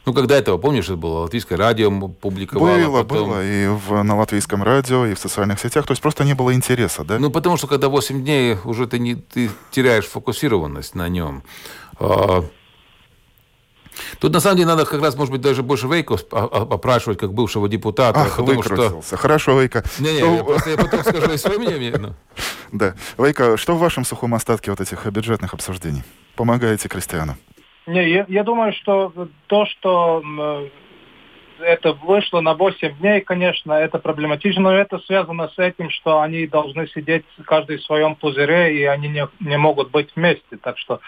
ну, 0.08 0.14
когда 0.14 0.38
этого, 0.38 0.56
помнишь, 0.56 0.86
это 0.86 0.96
было 0.96 1.18
латвийское 1.20 1.58
радио 1.58 1.90
публиковало. 2.08 2.78
Было, 2.78 3.02
потом... 3.02 3.28
было, 3.28 3.44
и 3.44 3.66
в, 3.66 4.02
на 4.02 4.16
латвийском 4.16 4.62
радио, 4.62 5.04
и 5.04 5.12
в 5.12 5.18
социальных 5.18 5.60
сетях. 5.60 5.84
То 5.86 5.92
есть 5.92 6.00
просто 6.00 6.24
не 6.24 6.34
было 6.34 6.54
интереса, 6.54 7.04
да? 7.04 7.18
Ну, 7.18 7.30
потому 7.30 7.58
что 7.58 7.66
когда 7.66 7.90
8 7.90 8.24
дней 8.24 8.56
уже 8.64 8.86
ты, 8.86 8.98
не, 8.98 9.16
ты 9.16 9.50
теряешь 9.70 10.06
фокусированность 10.06 10.94
на 10.94 11.10
нем. 11.10 11.42
А... 12.00 12.42
Тут, 14.18 14.32
на 14.32 14.40
самом 14.40 14.56
деле, 14.56 14.68
надо 14.68 14.86
как 14.86 15.02
раз, 15.02 15.14
может 15.14 15.30
быть, 15.30 15.42
даже 15.42 15.62
больше 15.62 15.86
Вейко 15.88 16.16
опрашивать, 16.30 17.18
как 17.18 17.34
бывшего 17.34 17.68
депутата. 17.68 18.20
Ах, 18.20 18.36
потому 18.36 18.62
что... 18.62 19.02
Хорошо, 19.12 19.60
Вейка. 19.60 19.84
Не-не, 19.98 20.20
что... 20.20 20.34
я, 20.36 20.44
просто, 20.44 20.70
я 20.70 20.76
потом 20.78 21.00
скажу 21.00 21.32
и 21.32 21.36
свое 21.36 21.58
мнение. 21.58 22.14
Да. 22.72 22.94
Вейка, 23.18 23.58
что 23.58 23.76
в 23.76 23.78
вашем 23.78 24.06
сухом 24.06 24.34
остатке 24.34 24.70
вот 24.70 24.80
этих 24.80 25.04
бюджетных 25.06 25.52
обсуждений? 25.52 26.02
Помогаете 26.34 26.88
крестьянам? 26.88 27.36
Не, 27.88 28.06
я, 28.10 28.26
я 28.28 28.44
думаю, 28.44 28.74
что 28.74 29.10
то, 29.46 29.64
что 29.64 30.22
это 31.58 31.94
вышло 31.94 32.42
на 32.42 32.52
8 32.52 32.98
дней, 32.98 33.22
конечно, 33.22 33.72
это 33.72 33.98
проблематично, 33.98 34.60
но 34.62 34.74
это 34.74 34.98
связано 34.98 35.48
с 35.48 35.58
этим, 35.58 35.88
что 35.88 36.20
они 36.20 36.46
должны 36.46 36.86
сидеть 36.88 37.24
каждый 37.46 37.78
в 37.78 37.84
своем 37.84 38.14
пузыре, 38.14 38.76
и 38.76 38.84
они 38.84 39.08
не, 39.08 39.26
не 39.40 39.56
могут 39.56 39.90
быть 39.90 40.14
вместе. 40.14 40.58
Так 40.62 40.76
что 40.76 41.00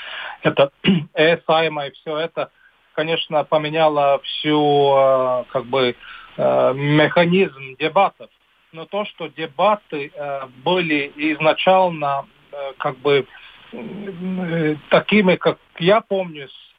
это 0.42 0.70
ЭСАИМа 1.14 1.86
и 1.88 1.90
все 1.92 2.16
это, 2.16 2.50
конечно, 2.94 3.44
поменяло 3.44 4.18
всю 4.22 4.94
э, 4.96 5.44
как 5.50 5.66
бы 5.66 5.94
э, 6.38 6.72
механизм 6.74 7.76
дебатов. 7.78 8.30
Но 8.72 8.86
то, 8.86 9.04
что 9.04 9.28
дебаты 9.28 10.12
э, 10.14 10.46
были 10.64 11.12
изначально 11.14 12.24
как 12.78 12.98
бы 12.98 13.26
такими, 14.88 15.36
как 15.36 15.58
я 15.78 16.00
помню, 16.00 16.48
с 16.48 16.70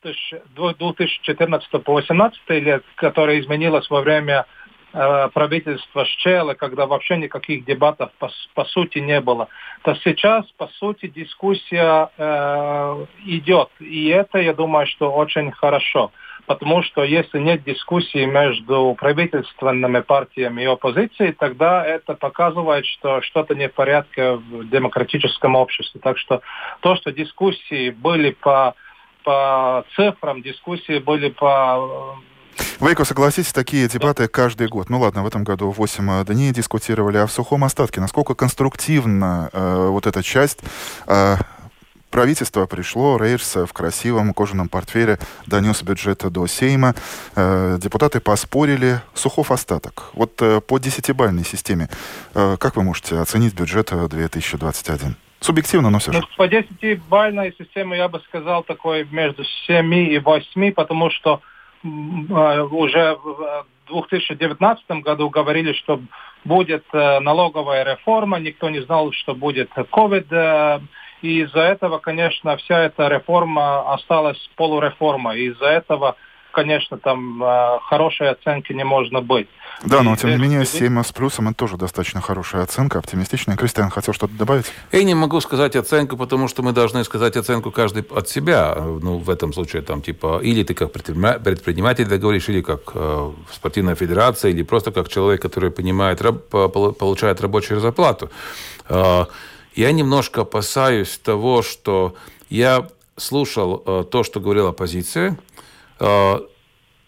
2014 0.55 1.69
по 1.71 1.93
2018 1.93 2.49
лет, 2.49 2.83
которая 2.95 3.39
изменилась 3.39 3.89
во 3.89 4.01
время 4.01 4.45
э, 4.93 5.29
правительства 5.33 6.05
Щела, 6.05 6.53
когда 6.53 6.85
вообще 6.85 7.17
никаких 7.17 7.65
дебатов 7.65 8.11
по, 8.19 8.29
по 8.55 8.65
сути 8.65 8.99
не 8.99 9.21
было, 9.21 9.47
то 9.83 9.95
сейчас, 10.03 10.45
по 10.57 10.67
сути, 10.67 11.07
дискуссия 11.07 12.09
э, 12.17 13.05
идет. 13.25 13.69
И 13.79 14.07
это, 14.07 14.39
я 14.39 14.53
думаю, 14.53 14.87
что 14.87 15.11
очень 15.11 15.51
хорошо. 15.51 16.11
Потому 16.47 16.83
что 16.83 17.03
если 17.03 17.39
нет 17.39 17.63
дискуссии 17.63 18.25
между 18.25 18.95
правительственными 18.99 20.01
партиями 20.01 20.63
и 20.63 20.65
оппозицией, 20.65 21.33
тогда 21.33 21.85
это 21.85 22.13
показывает, 22.13 22.85
что 22.85 23.21
что-то 23.21 23.55
не 23.55 23.69
в 23.69 23.73
порядке 23.73 24.33
в 24.33 24.69
демократическом 24.69 25.55
обществе. 25.55 26.01
Так 26.01 26.17
что 26.17 26.41
то, 26.81 26.95
что 26.95 27.11
дискуссии 27.11 27.89
были 27.89 28.31
по 28.31 28.75
по 29.23 29.85
цифрам, 29.95 30.41
дискуссии 30.41 30.97
были 30.97 31.29
по 31.29 32.17
Вейко, 32.79 33.05
согласитесь, 33.05 33.53
такие 33.53 33.87
дебаты 33.87 34.27
каждый 34.27 34.67
год. 34.67 34.89
Ну 34.89 34.99
ладно, 34.99 35.23
в 35.23 35.27
этом 35.27 35.43
году 35.43 35.69
8 35.69 36.25
дней 36.25 36.51
дискутировали, 36.51 37.17
а 37.17 37.27
в 37.27 37.31
сухом 37.31 37.63
остатке, 37.63 38.01
насколько 38.01 38.33
конструктивна 38.33 39.49
э, 39.53 39.87
вот 39.89 40.07
эта 40.07 40.23
часть 40.23 40.59
э, 41.07 41.35
правительство 42.11 42.65
пришло, 42.67 43.17
Рейерс 43.17 43.55
в 43.55 43.73
красивом 43.73 44.33
кожаном 44.33 44.69
портфеле 44.69 45.17
донес 45.47 45.81
бюджет 45.81 46.19
до 46.31 46.45
Сейма. 46.47 46.93
Э, 47.35 47.77
депутаты 47.81 48.19
поспорили. 48.19 49.01
Сухов 49.13 49.51
остаток. 49.51 50.11
Вот 50.13 50.41
э, 50.41 50.61
по 50.61 50.77
десятибальной 50.77 51.43
системе, 51.43 51.89
э, 52.35 52.57
как 52.59 52.75
вы 52.75 52.83
можете 52.83 53.17
оценить 53.17 53.53
бюджет 53.53 53.91
2021? 53.91 55.15
Субъективно, 55.39 55.89
но 55.89 55.97
все 55.97 56.11
же. 56.11 56.19
Ну, 56.19 56.27
по 56.37 56.47
10-бальной 56.47 57.55
системе 57.57 57.97
я 57.97 58.07
бы 58.07 58.19
сказал 58.27 58.63
такой 58.63 59.07
между 59.11 59.43
7 59.65 59.93
и 59.93 60.19
8, 60.19 60.71
потому 60.73 61.09
что 61.09 61.41
э, 61.83 61.87
уже 61.87 63.15
в 63.15 63.65
2019 63.87 65.03
году 65.03 65.29
говорили, 65.29 65.73
что 65.73 65.99
будет 66.45 66.85
э, 66.93 67.19
налоговая 67.19 67.83
реформа, 67.83 68.39
никто 68.39 68.69
не 68.69 68.81
знал, 68.81 69.11
что 69.11 69.33
будет 69.33 69.71
COVID, 69.75 70.27
э, 70.29 70.79
и 71.21 71.41
из-за 71.41 71.61
этого, 71.61 71.99
конечно, 71.99 72.57
вся 72.57 72.79
эта 72.79 73.07
реформа 73.07 73.93
осталась 73.93 74.39
полуреформой. 74.55 75.41
Из-за 75.41 75.65
этого 75.65 76.15
конечно, 76.51 76.97
там 76.97 77.41
э, 77.43 77.79
хорошей 77.83 78.29
оценки 78.29 78.73
не 78.73 78.83
можно 78.83 79.21
быть. 79.21 79.47
Да, 79.83 80.03
но 80.03 80.15
тем 80.15 80.29
не 80.31 80.37
менее 80.37 80.65
7 80.65 81.01
с 81.01 81.11
плюсом 81.11 81.47
это 81.47 81.57
тоже 81.57 81.77
достаточно 81.77 82.21
хорошая 82.21 82.63
оценка, 82.63 82.99
оптимистичная. 82.99 83.57
Кристиан, 83.57 83.89
хотел 83.89 84.13
что-то 84.13 84.33
добавить? 84.33 84.65
Я 84.91 85.03
не 85.03 85.15
могу 85.15 85.41
сказать 85.41 85.75
оценку, 85.75 86.17
потому 86.17 86.47
что 86.47 86.61
мы 86.61 86.71
должны 86.71 87.03
сказать 87.03 87.35
оценку 87.35 87.71
каждый 87.71 88.03
от 88.03 88.29
себя. 88.29 88.75
Ну, 88.75 89.17
в 89.17 89.29
этом 89.29 89.53
случае, 89.53 89.81
там, 89.81 90.01
типа, 90.01 90.39
или 90.43 90.63
ты 90.63 90.73
как 90.73 90.91
предприниматель 90.91 92.05
договоришь, 92.05 92.49
или 92.49 92.61
как 92.61 92.81
э, 92.93 93.31
спортивная 93.51 93.95
федерация, 93.95 94.51
или 94.51 94.63
просто 94.63 94.91
как 94.91 95.09
человек, 95.09 95.41
который 95.41 95.71
понимает, 95.71 96.21
раб, 96.21 96.47
получает 96.49 97.41
рабочую 97.41 97.79
зарплату. 97.79 98.29
Э, 98.89 99.25
я 99.75 99.91
немножко 99.91 100.41
опасаюсь 100.41 101.17
того, 101.17 101.61
что 101.61 102.15
я 102.49 102.87
слушал 103.17 103.83
э, 103.85 104.03
то, 104.09 104.23
что 104.23 104.39
говорила 104.39 104.69
оппозиция, 104.69 105.37
э, 105.99 106.39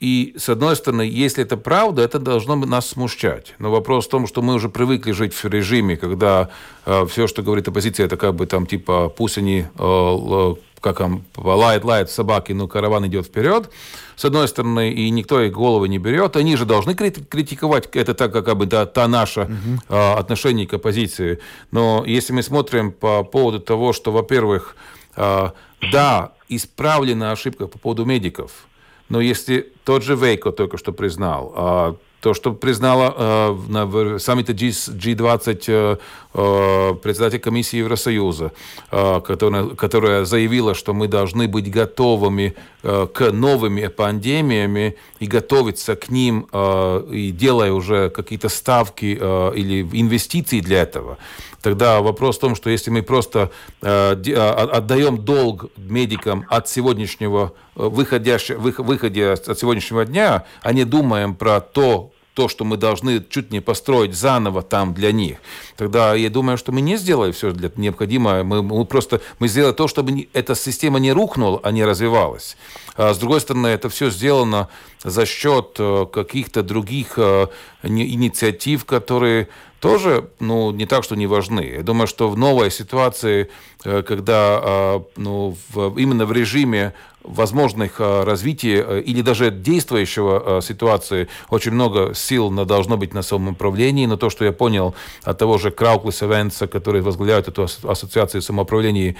и, 0.03 0.35
с 0.37 0.49
одной 0.49 0.75
стороны, 0.75 1.03
если 1.03 1.45
это 1.45 1.55
правда, 1.55 2.01
это 2.01 2.19
должно 2.19 2.57
нас 2.57 2.89
смущать. 2.89 3.55
Но 3.57 3.71
вопрос 3.71 4.05
в 4.05 4.09
том, 4.09 4.27
что 4.27 4.41
мы 4.41 4.55
уже 4.55 4.67
привыкли 4.67 5.13
жить 5.13 5.33
в 5.33 5.45
режиме, 5.45 5.95
когда 5.95 6.49
э, 6.85 7.05
все, 7.09 7.25
что 7.25 7.41
говорит 7.41 7.69
оппозиция, 7.69 8.07
это 8.07 8.17
как 8.17 8.35
бы 8.35 8.45
там 8.45 8.65
типа 8.65 9.07
пусть 9.07 9.37
они 9.37 9.65
э, 9.79 10.55
как 10.83 10.97
там 10.97 11.23
лает, 11.37 11.85
лает 11.85 12.11
собаки, 12.11 12.51
но 12.51 12.67
караван 12.67 13.07
идет 13.07 13.25
вперед. 13.25 13.71
С 14.15 14.25
одной 14.25 14.47
стороны, 14.47 14.91
и 14.91 15.09
никто 15.09 15.41
их 15.41 15.53
головы 15.53 15.87
не 15.87 15.97
берет. 15.97 16.35
Они 16.35 16.55
же 16.57 16.65
должны 16.65 16.93
критиковать 16.93 17.87
это 17.95 18.13
так, 18.13 18.33
как 18.33 18.57
бы 18.57 18.65
да, 18.65 18.85
та 18.85 19.07
наше 19.07 19.41
угу. 19.41 19.79
э, 19.89 20.13
отношение 20.13 20.67
к 20.67 20.73
оппозиции. 20.73 21.39
Но 21.71 22.03
если 22.05 22.33
мы 22.33 22.43
смотрим 22.43 22.91
по 22.91 23.23
поводу 23.23 23.59
того, 23.59 23.93
что, 23.93 24.11
во-первых, 24.11 24.75
э, 25.15 25.49
да, 25.91 26.33
исправлена 26.49 27.31
ошибка 27.31 27.67
по 27.67 27.79
поводу 27.79 28.05
медиков– 28.05 28.51
но 29.09 29.21
если 29.21 29.71
тот 29.83 30.03
же 30.03 30.15
Вейко 30.15 30.51
только 30.51 30.77
что 30.77 30.91
признал, 30.91 31.53
а, 31.55 31.95
то, 32.23 32.33
что 32.33 32.53
признала 32.53 33.13
э, 33.17 33.55
на 33.67 34.17
саммите 34.17 34.53
G20 34.53 35.63
э, 35.67 35.97
э, 36.33 36.93
председатель 37.03 37.39
комиссии 37.39 37.79
Евросоюза, 37.79 38.53
э, 38.91 39.21
которая, 39.27 39.65
которая 39.75 40.23
заявила, 40.23 40.73
что 40.73 40.93
мы 40.93 41.09
должны 41.09 41.49
быть 41.49 41.69
готовыми 41.69 42.55
э, 42.81 43.07
к 43.13 43.31
новым 43.31 43.77
пандемиями 43.91 44.95
и 45.19 45.27
готовиться 45.27 45.97
к 45.97 46.09
ним, 46.09 46.47
э, 46.53 47.07
и 47.11 47.31
делая 47.31 47.73
уже 47.73 48.09
какие-то 48.09 48.47
ставки 48.47 49.17
э, 49.19 49.51
или 49.55 49.81
инвестиции 49.91 50.61
для 50.61 50.83
этого. 50.83 51.17
Тогда 51.61 52.01
вопрос 52.01 52.37
в 52.37 52.39
том, 52.39 52.55
что 52.55 52.69
если 52.69 52.89
мы 52.89 53.03
просто 53.03 53.49
э, 53.81 54.11
отдаем 54.11 55.17
долг 55.17 55.65
медикам 55.75 56.45
от 56.49 56.69
сегодняшнего 56.69 57.53
э, 57.75 57.83
выходящего, 57.83 58.59
выходя 58.59 59.33
от 59.33 59.59
сегодняшнего 59.59 60.05
дня, 60.05 60.45
а 60.61 60.71
не 60.71 60.85
думаем 60.85 61.35
про 61.35 61.59
то, 61.59 62.12
то, 62.33 62.47
что 62.47 62.65
мы 62.65 62.77
должны 62.77 63.23
чуть 63.29 63.51
не 63.51 63.59
построить 63.59 64.15
заново 64.15 64.61
там 64.61 64.93
для 64.93 65.11
них, 65.11 65.37
тогда 65.77 66.15
я 66.15 66.29
думаю, 66.29 66.57
что 66.57 66.71
мы 66.71 66.81
не 66.81 66.97
сделали 66.97 67.31
все 67.31 67.51
для 67.51 67.71
необходимое. 67.75 68.43
Мы, 68.43 68.63
мы 68.63 68.85
просто 68.85 69.21
мы 69.39 69.47
сделали 69.47 69.73
то, 69.73 69.87
чтобы 69.87 70.27
эта 70.33 70.55
система 70.55 70.99
не 70.99 71.11
рухнула, 71.11 71.59
а 71.63 71.71
не 71.71 71.85
развивалась. 71.85 72.57
А 72.95 73.13
с 73.13 73.17
другой 73.17 73.41
стороны, 73.41 73.67
это 73.67 73.89
все 73.89 74.09
сделано 74.09 74.69
за 75.03 75.25
счет 75.25 75.75
э, 75.79 76.05
каких-то 76.11 76.63
других 76.63 77.13
э, 77.17 77.47
инициатив, 77.83 78.85
которые 78.85 79.47
тоже 79.79 80.29
ну, 80.39 80.71
не 80.71 80.85
так, 80.85 81.03
что 81.03 81.15
не 81.15 81.27
важны. 81.27 81.73
Я 81.75 81.83
думаю, 81.83 82.07
что 82.07 82.29
в 82.29 82.37
новой 82.37 82.71
ситуации, 82.71 83.49
э, 83.83 84.01
когда 84.03 85.01
ну, 85.17 85.57
в, 85.69 85.99
именно 85.99 86.25
в 86.25 86.31
режиме 86.31 86.93
возможных 87.23 87.99
развития 87.99 88.99
или 88.99 89.21
даже 89.21 89.49
действующего 89.49 90.59
ситуации. 90.61 91.27
Очень 91.49 91.71
много 91.71 92.13
сил 92.13 92.49
должно 92.65 92.97
быть 92.97 93.13
на 93.13 93.21
самоуправлении, 93.21 94.05
но 94.05 94.17
то, 94.17 94.29
что 94.29 94.45
я 94.45 94.51
понял 94.51 94.93
от 95.23 95.37
того 95.37 95.57
же 95.57 95.71
Крауклиса 95.71 96.25
Венца, 96.25 96.67
который 96.67 97.01
возглавляет 97.01 97.47
эту 97.47 97.63
ассоциацию 97.63 98.41
самоуправления 98.41 99.15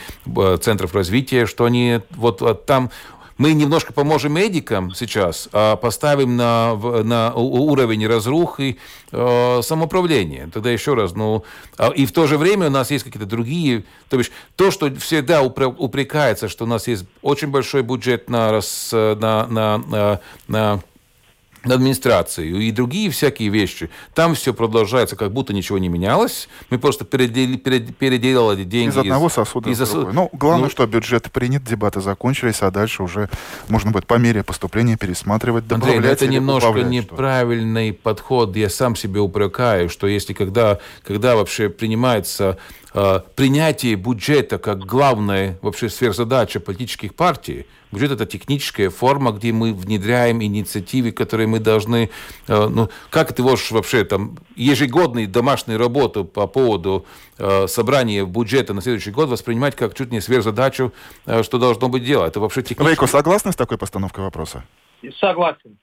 центров 0.61 0.93
развития, 0.93 1.45
что 1.45 1.65
они 1.65 2.01
вот 2.11 2.65
там 2.65 2.91
мы 3.37 3.53
немножко 3.53 3.93
поможем 3.93 4.33
медикам 4.33 4.93
сейчас, 4.93 5.49
а 5.51 5.75
поставим 5.75 6.35
на, 6.35 6.75
на 6.75 7.33
уровень 7.33 8.05
разрухи 8.07 8.77
э, 9.11 9.61
самоуправления. 9.63 10.49
Тогда 10.53 10.71
еще 10.71 10.93
раз, 10.93 11.15
ну, 11.15 11.43
а, 11.77 11.89
и 11.89 12.05
в 12.05 12.11
то 12.11 12.27
же 12.27 12.37
время 12.37 12.67
у 12.67 12.71
нас 12.71 12.91
есть 12.91 13.03
какие-то 13.03 13.27
другие, 13.27 13.83
то 14.09 14.17
есть 14.17 14.31
то, 14.55 14.71
что 14.71 14.93
всегда 14.95 15.41
упрекается, 15.41 16.47
что 16.47 16.65
у 16.65 16.67
нас 16.67 16.87
есть 16.87 17.05
очень 17.21 17.47
большой 17.47 17.81
бюджет 17.81 18.29
на, 18.29 18.61
на, 18.91 19.47
на, 19.47 19.77
на, 19.77 20.19
на 20.47 20.79
администрацию 21.63 22.60
и 22.60 22.71
другие 22.71 23.10
всякие 23.10 23.49
вещи. 23.49 23.89
Там 24.13 24.36
все 24.36 24.54
продолжается, 24.54 25.15
как 25.15 25.32
будто 25.32 25.54
ничего 25.54 25.78
не 25.78 25.88
менялось. 25.88 26.49
Мы 26.69 26.80
просто 26.80 27.06
передели, 27.06 27.58
переделали 27.58 28.63
деньги. 28.63 28.93
Из 28.93 28.97
одного 28.97 29.30
сосуда 29.30 29.69
из... 29.69 29.80
в 29.80 29.91
другой. 29.91 30.13
Ну, 30.13 30.30
главное, 30.34 30.65
ну, 30.65 30.69
что 30.69 30.86
бюджет 30.86 31.32
принят, 31.32 31.63
дебаты 31.63 32.02
закончились, 32.02 32.62
а 32.62 32.71
дальше 32.71 33.04
уже 33.04 33.30
можно 33.69 33.91
будет 33.91 34.08
по 34.08 34.15
мере 34.15 34.43
поступления 34.43 34.97
пересматривать, 34.97 35.67
добавлять 35.67 35.95
Андрей, 35.97 36.12
это 36.12 36.28
немножко 36.28 36.82
неправильный 36.82 37.93
подход. 37.93 38.56
Я 38.56 38.69
сам 38.69 38.95
себе 38.95 39.19
упрекаю, 39.19 39.89
что 39.89 40.08
если 40.08 40.34
когда, 40.34 40.80
когда 41.04 41.36
вообще 41.36 41.69
принимается 41.69 42.58
принятие 43.36 43.95
бюджета 43.95 44.60
как 44.60 44.86
главная 44.86 45.58
вообще 45.62 45.89
сверхзадача 45.89 46.60
политических 46.60 47.15
партий, 47.15 47.65
Бюджет– 47.93 48.12
это 48.12 48.25
техническая 48.25 48.89
форма, 48.89 49.32
где 49.32 49.53
мы 49.53 49.71
внедряем 49.71 50.41
инициативы, 50.41 51.12
которые 51.12 51.45
мы 51.45 51.60
должны... 51.60 52.10
Э, 52.47 52.67
ну, 52.67 52.89
как 53.12 53.34
ты 53.34 53.43
можешь 53.43 53.69
вообще 53.69 54.03
там 54.03 54.38
ежегодную 54.56 55.27
домашнюю 55.27 55.77
работу 55.77 56.25
по 56.25 56.47
поводу 56.47 57.06
э, 57.38 57.67
собрания 57.67 58.25
бюджета 58.25 58.73
на 58.73 58.82
следующий 58.82 59.12
год 59.12 59.29
воспринимать 59.29 59.75
как 59.75 59.93
чуть 59.93 60.12
не 60.12 60.21
сверхзадачу, 60.21 60.91
э, 61.27 61.43
что 61.43 61.60
должно 61.60 61.88
быть 61.88 62.03
дело? 62.03 62.25
Это 62.25 62.39
вообще 62.39 62.63
технически... 62.63 62.89
Вейко, 62.89 63.06
согласны 63.06 63.51
с 63.51 63.56
такой 63.56 63.77
постановкой 63.77 64.23
вопроса? 64.23 64.63
Согласен. 65.19 65.77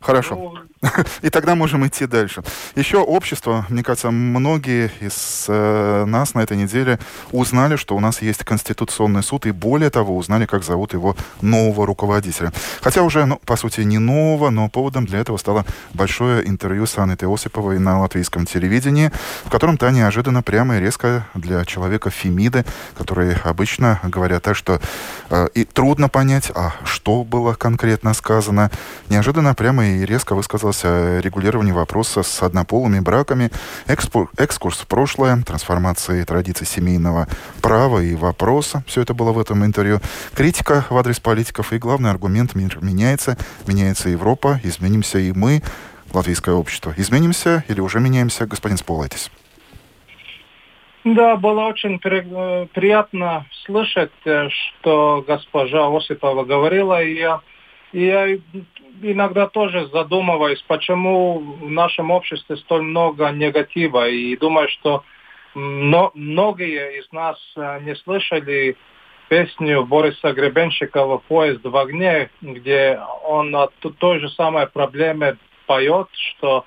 Хорошо. 0.00 0.36
Ну... 0.36 0.68
И 1.22 1.30
тогда 1.30 1.54
можем 1.54 1.86
идти 1.86 2.06
дальше. 2.06 2.42
Еще 2.76 2.98
общество, 2.98 3.66
мне 3.68 3.82
кажется, 3.82 4.10
многие 4.10 4.90
из 5.00 5.46
э, 5.48 6.04
нас 6.06 6.34
на 6.34 6.40
этой 6.40 6.56
неделе 6.56 6.98
узнали, 7.32 7.76
что 7.76 7.96
у 7.96 8.00
нас 8.00 8.22
есть 8.22 8.44
Конституционный 8.44 9.22
суд, 9.22 9.46
и 9.46 9.50
более 9.50 9.90
того, 9.90 10.16
узнали, 10.16 10.46
как 10.46 10.62
зовут 10.62 10.92
его 10.92 11.16
нового 11.40 11.86
руководителя. 11.86 12.52
Хотя 12.80 13.02
уже, 13.02 13.26
ну, 13.26 13.40
по 13.44 13.56
сути, 13.56 13.80
не 13.80 13.98
нового, 13.98 14.50
но 14.50 14.68
поводом 14.68 15.04
для 15.04 15.18
этого 15.18 15.36
стало 15.36 15.64
большое 15.94 16.46
интервью 16.48 16.86
с 16.86 16.96
Анной 16.96 17.16
Теосиповой 17.16 17.78
на 17.78 18.00
латвийском 18.00 18.46
телевидении, 18.46 19.10
в 19.44 19.50
котором 19.50 19.78
та 19.78 19.90
неожиданно 19.90 20.42
прямо 20.42 20.76
и 20.76 20.80
резко 20.80 21.26
для 21.34 21.64
человека 21.64 22.10
Фемиды, 22.10 22.64
которые 22.96 23.40
обычно 23.42 24.00
говорят 24.04 24.44
так, 24.44 24.54
что 24.54 24.80
э, 25.30 25.48
и 25.54 25.64
трудно 25.64 26.08
понять, 26.08 26.52
а 26.54 26.74
что 26.84 27.24
было 27.24 27.54
конкретно 27.54 28.14
сказано, 28.14 28.70
неожиданно 29.08 29.54
прямо 29.54 29.86
и 29.86 29.87
резко 30.04 30.34
высказался 30.34 30.88
о 30.88 31.20
регулировании 31.20 31.72
вопроса 31.72 32.22
с 32.22 32.42
однополыми 32.42 33.00
браками, 33.00 33.50
экспор, 33.86 34.30
экскурс 34.38 34.78
в 34.78 34.86
прошлое, 34.86 35.42
трансформации 35.42 36.24
традиций 36.24 36.66
семейного 36.66 37.28
права 37.62 38.00
и 38.00 38.14
вопроса. 38.14 38.84
Все 38.86 39.02
это 39.02 39.14
было 39.14 39.32
в 39.32 39.38
этом 39.38 39.64
интервью. 39.64 40.00
Критика 40.34 40.84
в 40.90 40.96
адрес 40.96 41.20
политиков 41.20 41.72
и 41.72 41.78
главный 41.78 42.10
аргумент 42.10 42.54
мир 42.54 42.78
меняется, 42.82 43.36
меняется 43.66 44.08
Европа, 44.08 44.60
изменимся 44.62 45.18
и 45.18 45.32
мы, 45.32 45.62
латвийское 46.12 46.54
общество. 46.54 46.94
Изменимся 46.96 47.64
или 47.68 47.80
уже 47.80 48.00
меняемся, 48.00 48.46
господин 48.46 48.78
Сполайтис? 48.78 49.30
Да, 51.04 51.36
было 51.36 51.62
очень 51.62 51.98
при, 51.98 52.20
приятно 52.74 53.46
слышать, 53.64 54.10
э, 54.24 54.48
что 54.50 55.24
госпожа 55.26 55.86
Осипова 55.96 56.44
говорила. 56.44 57.02
И 57.02 57.14
я, 57.14 57.40
и 57.40 57.40
я 57.92 58.36
иногда 59.02 59.46
тоже 59.46 59.86
задумываюсь, 59.88 60.62
почему 60.66 61.38
в 61.38 61.70
нашем 61.70 62.10
обществе 62.10 62.56
столь 62.56 62.82
много 62.82 63.30
негатива. 63.30 64.08
И 64.08 64.36
думаю, 64.36 64.68
что 64.68 65.04
но, 65.54 66.12
многие 66.14 67.00
из 67.00 67.10
нас 67.10 67.36
э, 67.56 67.80
не 67.82 67.96
слышали 67.96 68.76
песню 69.28 69.84
Бориса 69.84 70.32
Гребенщикова 70.32 71.18
«Поезд 71.18 71.64
в 71.64 71.76
огне», 71.76 72.30
где 72.40 73.00
он 73.24 73.54
о 73.56 73.68
той 73.98 74.20
же 74.20 74.28
самой 74.30 74.66
проблеме 74.66 75.36
поет, 75.66 76.08
что 76.12 76.64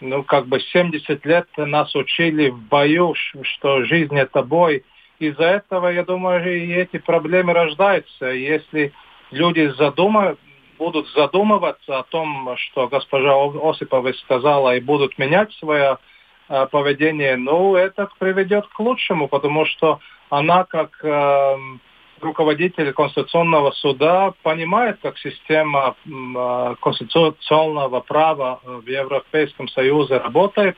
ну, 0.00 0.22
как 0.22 0.46
бы 0.46 0.60
70 0.60 1.24
лет 1.24 1.46
нас 1.56 1.94
учили 1.94 2.50
в 2.50 2.58
бою, 2.58 3.14
что 3.14 3.84
жизнь 3.84 4.18
это 4.18 4.42
бой. 4.42 4.84
Из-за 5.18 5.44
этого, 5.44 5.88
я 5.88 6.04
думаю, 6.04 6.44
и 6.44 6.72
эти 6.72 6.98
проблемы 6.98 7.52
рождаются. 7.52 8.26
Если 8.26 8.92
люди 9.30 9.72
задумают, 9.78 10.38
будут 10.84 11.08
задумываться 11.14 11.98
о 11.98 12.02
том, 12.02 12.54
что 12.58 12.88
госпожа 12.88 13.32
Осипова 13.62 14.12
сказала, 14.12 14.76
и 14.76 14.80
будут 14.80 15.16
менять 15.18 15.50
свое 15.54 15.96
э, 16.48 16.66
поведение, 16.70 17.36
ну, 17.36 17.74
это 17.74 18.08
приведет 18.18 18.66
к 18.66 18.78
лучшему, 18.78 19.28
потому 19.28 19.64
что 19.64 20.00
она 20.28 20.64
как 20.64 20.90
э, 21.02 21.56
руководитель 22.20 22.92
Конституционного 22.92 23.70
суда 23.72 24.34
понимает, 24.42 24.98
как 25.02 25.18
система 25.18 25.94
а, 26.36 26.74
конституционного 26.80 28.00
права 28.00 28.60
в 28.64 28.86
Европейском 28.86 29.68
Союзе 29.68 30.18
работает. 30.18 30.76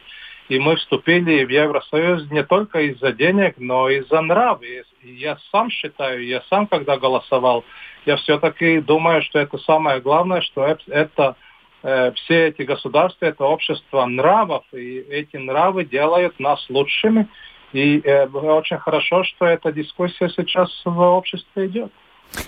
И 0.48 0.58
мы 0.58 0.76
вступили 0.76 1.44
в 1.44 1.48
Евросоюз 1.48 2.30
не 2.30 2.44
только 2.44 2.80
из-за 2.80 3.12
денег, 3.12 3.54
но 3.58 3.88
и 3.88 3.98
из-за 3.98 4.20
нрав. 4.20 4.62
И 4.62 4.82
я 5.02 5.38
сам 5.50 5.70
считаю, 5.70 6.24
я 6.24 6.42
сам, 6.48 6.66
когда 6.66 6.96
голосовал, 6.96 7.64
я 8.04 8.16
все-таки 8.16 8.80
думаю, 8.80 9.22
что 9.22 9.40
это 9.40 9.58
самое 9.58 10.00
главное, 10.00 10.40
что 10.42 10.64
это 10.86 11.36
э, 11.82 12.12
все 12.12 12.48
эти 12.48 12.62
государства, 12.62 13.26
это 13.26 13.44
общество 13.44 14.04
нравов, 14.06 14.62
и 14.72 14.98
эти 15.10 15.36
нравы 15.36 15.84
делают 15.84 16.38
нас 16.38 16.64
лучшими. 16.68 17.26
И 17.72 18.00
э, 18.04 18.26
очень 18.26 18.78
хорошо, 18.78 19.24
что 19.24 19.46
эта 19.46 19.72
дискуссия 19.72 20.28
сейчас 20.28 20.70
в 20.84 21.00
обществе 21.00 21.66
идет. 21.66 21.92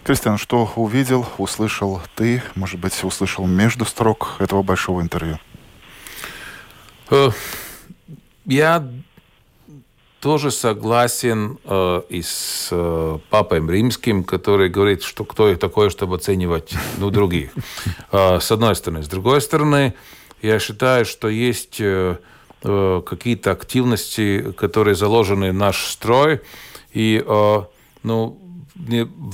Кристиан, 0.05 0.39
что 0.39 0.69
увидел, 0.77 1.27
услышал 1.39 2.01
ты, 2.15 2.43
может 2.55 2.79
быть, 2.79 3.03
услышал 3.03 3.47
между 3.47 3.85
строк 3.85 4.37
этого 4.39 4.63
большого 4.63 5.01
интервью? 5.01 5.39
Я 8.49 8.89
тоже 10.21 10.51
согласен 10.51 11.59
э, 11.65 12.03
и 12.09 12.23
с 12.23 12.69
э, 12.71 13.19
папой 13.29 13.61
римским, 13.61 14.25
который 14.25 14.71
говорит, 14.71 15.03
что 15.03 15.25
кто 15.25 15.51
я 15.51 15.57
такой, 15.57 15.91
чтобы 15.91 16.17
оценивать 16.17 16.73
ну, 16.97 17.11
других. 17.11 17.51
Э, 18.11 18.41
с 18.41 18.51
одной 18.51 18.75
стороны. 18.75 19.03
С 19.03 19.09
другой 19.09 19.43
стороны, 19.43 19.93
я 20.41 20.59
считаю, 20.59 21.05
что 21.05 21.29
есть 21.29 21.77
э, 21.79 22.17
э, 22.63 23.03
какие-то 23.05 23.51
активности, 23.51 24.53
которые 24.57 24.95
заложены 24.95 25.51
в 25.51 25.55
наш 25.55 25.85
строй. 25.85 26.41
И 26.95 27.23
э, 27.25 27.63
ну, 28.03 28.41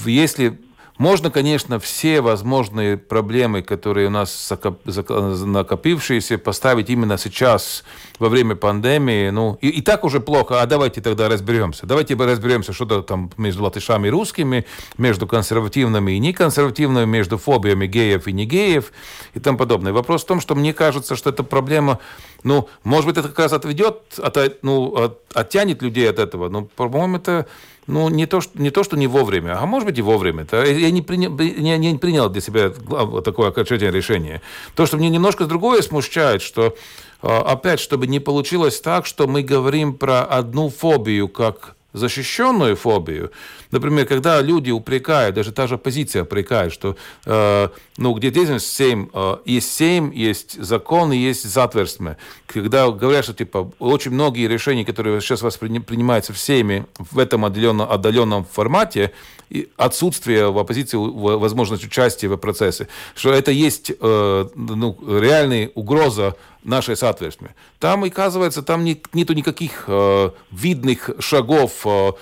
если 0.07 0.59
можно, 0.97 1.31
конечно, 1.31 1.81
все 1.81 2.21
возможные 2.21 2.97
проблемы, 2.97 3.63
которые 3.63 4.07
у 4.07 4.11
нас 4.11 4.53
накопившиеся, 4.85 6.39
поставить 6.39 6.89
именно 6.89 7.19
сейчас, 7.19 7.83
во 8.21 8.29
время 8.29 8.55
пандемии. 8.55 9.31
Ну, 9.31 9.59
и, 9.61 9.69
и 9.69 9.83
так 9.83 10.05
уже 10.05 10.21
плохо, 10.21 10.63
а 10.63 10.67
давайте 10.67 11.01
тогда 11.01 11.29
разберемся. 11.29 11.87
Давайте 11.87 12.15
разберемся, 12.15 12.73
что 12.73 13.03
там 13.03 13.31
между 13.37 13.65
латышами 13.65 14.07
и 14.07 14.11
русскими, 14.11 14.67
между 14.97 15.27
консервативными 15.27 16.13
и 16.13 16.19
неконсервативными, 16.21 17.07
между 17.07 17.39
фобиями 17.39 17.87
геев 17.87 18.29
и 18.29 18.33
не 18.33 18.47
геев 18.47 18.93
и 19.35 19.41
тому 19.41 19.59
подобное. 19.59 19.93
Вопрос 19.93 20.23
в 20.23 20.27
том, 20.27 20.41
что 20.41 20.55
мне 20.55 20.73
кажется, 20.73 21.17
что 21.17 21.31
эта 21.31 21.43
проблема, 21.43 21.99
ну, 22.45 22.69
может 22.85 23.07
быть, 23.07 23.17
это 23.17 23.29
как 23.29 23.39
раз 23.41 23.53
отведет, 23.53 24.19
от, 24.19 24.63
ну, 24.63 24.95
от, 24.95 25.21
оттянет 25.35 25.83
людей 25.83 26.09
от 26.09 26.21
этого, 26.21 26.49
но, 26.49 26.63
по-моему, 26.63 27.17
это 27.17 27.47
ну, 27.87 28.09
не 28.09 28.27
то, 28.27 28.41
что, 28.41 28.61
не 28.61 28.71
то, 28.71 28.83
что 28.83 28.97
не 28.97 29.07
вовремя, 29.07 29.59
а 29.61 29.67
может 29.67 29.87
быть 29.87 29.99
и 29.99 30.03
вовремя. 30.03 30.43
Это, 30.43 30.65
я 30.65 30.91
не, 30.91 31.03
приня, 31.03 31.29
не, 31.29 31.77
не 31.79 31.99
принял 31.99 32.29
для 32.29 32.41
себя 32.41 32.71
такое 32.71 33.49
окончательное 33.49 33.93
решение. 33.93 34.41
То, 34.75 34.87
что 34.87 34.97
мне 34.97 35.11
немножко 35.11 35.47
другое 35.47 35.83
смущает, 35.83 36.43
что 36.43 36.75
а, 37.23 37.43
опять, 37.43 37.81
чтобы 37.81 38.07
не 38.07 38.21
получилось 38.21 38.81
так, 38.81 39.07
что 39.07 39.27
мы 39.27 39.43
говорим 39.43 39.95
про 39.95 40.25
одну 40.25 40.71
фобию 40.71 41.29
как 41.29 41.77
защищенную 41.95 42.77
фобию. 42.77 43.31
Например, 43.71 44.05
когда 44.05 44.43
люди 44.43 44.71
упрекают, 44.71 45.37
даже 45.37 45.53
та 45.53 45.67
же 45.67 45.77
оппозиция 45.77 46.25
упрекает, 46.25 46.73
что 46.73 46.97
э, 47.25 47.69
ну, 47.97 48.13
где 48.15 48.31
деятельность 48.31 48.67
7, 48.77 49.09
э, 49.13 49.37
есть 49.47 49.73
7, 49.73 50.13
есть 50.15 50.63
закон 50.63 51.13
есть 51.13 51.45
затверстие. 51.45 52.17
Когда 52.47 52.91
говорят, 52.91 53.25
что 53.25 53.33
типа, 53.33 53.73
очень 53.79 54.11
многие 54.11 54.49
решения, 54.49 54.85
которые 54.85 55.21
сейчас 55.21 55.43
воспринимаются 55.43 56.33
всеми 56.33 56.87
в 56.99 57.19
этом 57.19 57.45
отдаленном, 57.45 57.91
отдаленном 57.91 58.45
формате, 58.45 59.13
и 59.51 59.69
отсутствие 59.77 60.51
в 60.51 60.59
оппозиции 60.59 60.97
возможность 60.97 61.85
участия 61.85 62.29
в 62.29 62.37
процессе, 62.37 62.89
что 63.15 63.33
это 63.33 63.53
есть 63.53 63.93
э, 63.93 64.49
ну, 64.55 64.99
реальная 65.21 65.71
угроза 65.75 66.35
нашей 66.65 66.97
соответственно. 66.97 67.51
Там, 67.79 68.05
оказывается, 68.05 68.63
там 68.63 68.85
не, 68.85 69.01
нету 69.13 69.35
никаких 69.35 69.85
э, 69.87 70.31
видных 70.51 71.11
шагов, 71.21 71.87
э, 71.87 72.13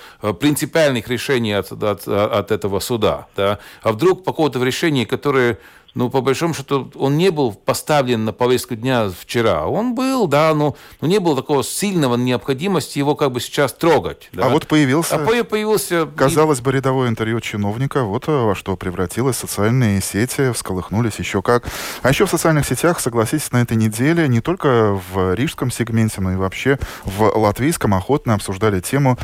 принципиальных 0.41 1.09
решений 1.09 1.53
от, 1.53 1.73
от, 1.73 2.07
от 2.07 2.51
этого 2.51 2.81
суда. 2.81 3.27
Да? 3.37 3.59
А 3.83 3.93
вдруг 3.93 4.25
по 4.25 4.33
какому-то 4.33 4.63
решению, 4.63 5.07
которое 5.07 5.59
ну, 5.95 6.09
по 6.09 6.23
большому 6.23 6.55
счету, 6.55 6.91
он 6.95 7.19
не 7.19 7.31
был 7.31 7.53
поставлен 7.53 8.25
на 8.25 8.33
повестку 8.33 8.75
дня 8.75 9.11
вчера. 9.11 9.67
Он 9.67 9.95
был, 9.95 10.27
да, 10.27 10.55
но, 10.55 10.75
но 11.03 11.09
не 11.09 11.19
было 11.19 11.37
такого 11.37 11.63
сильного 11.63 12.17
необходимости 12.17 12.99
его 12.99 13.15
как 13.15 13.33
бы 13.33 13.41
сейчас 13.41 13.75
трогать. 13.75 14.31
Да? 14.33 14.47
А 14.47 14.49
вот 14.49 14.67
появился, 14.67 15.17
а 15.17 15.19
появился... 15.19 16.07
Казалось 16.07 16.63
бы, 16.63 16.73
рядовое 16.73 17.09
интервью 17.09 17.41
чиновника, 17.41 18.05
вот 18.05 18.27
э, 18.27 18.33
во 18.33 18.55
что 18.55 18.77
превратилось 18.77 19.37
социальные 19.37 20.01
сети, 20.01 20.53
всколыхнулись 20.53 21.17
еще 21.19 21.43
как. 21.43 21.65
А 22.01 22.09
еще 22.09 22.25
в 22.25 22.31
социальных 22.31 22.67
сетях, 22.67 22.99
согласитесь, 22.99 23.53
на 23.53 23.61
этой 23.61 23.77
неделе 23.77 24.29
не 24.29 24.41
только 24.41 24.99
в 25.13 25.35
рижском 25.35 25.71
сегменте, 25.71 26.23
но 26.23 26.33
и 26.33 26.37
вообще 26.37 26.79
в 27.05 27.23
латвийском 27.37 27.93
охотно 27.95 28.35
обсуждали 28.35 28.81
тему 28.81 29.19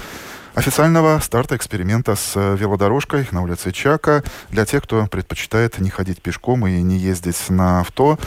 официального 0.59 1.21
старта 1.21 1.55
эксперимента 1.55 2.16
с 2.16 2.33
э, 2.35 2.57
велодорожкой 2.57 3.29
на 3.31 3.42
улице 3.42 3.71
Чака 3.71 4.25
для 4.51 4.66
тех, 4.66 4.83
кто 4.83 5.07
предпочитает 5.07 5.79
не 5.79 5.88
ходить 5.88 6.21
пешком 6.21 6.66
и 6.66 6.83
не 6.83 6.99
ездить 6.99 7.49
на 7.49 7.81
авто. 7.81 8.18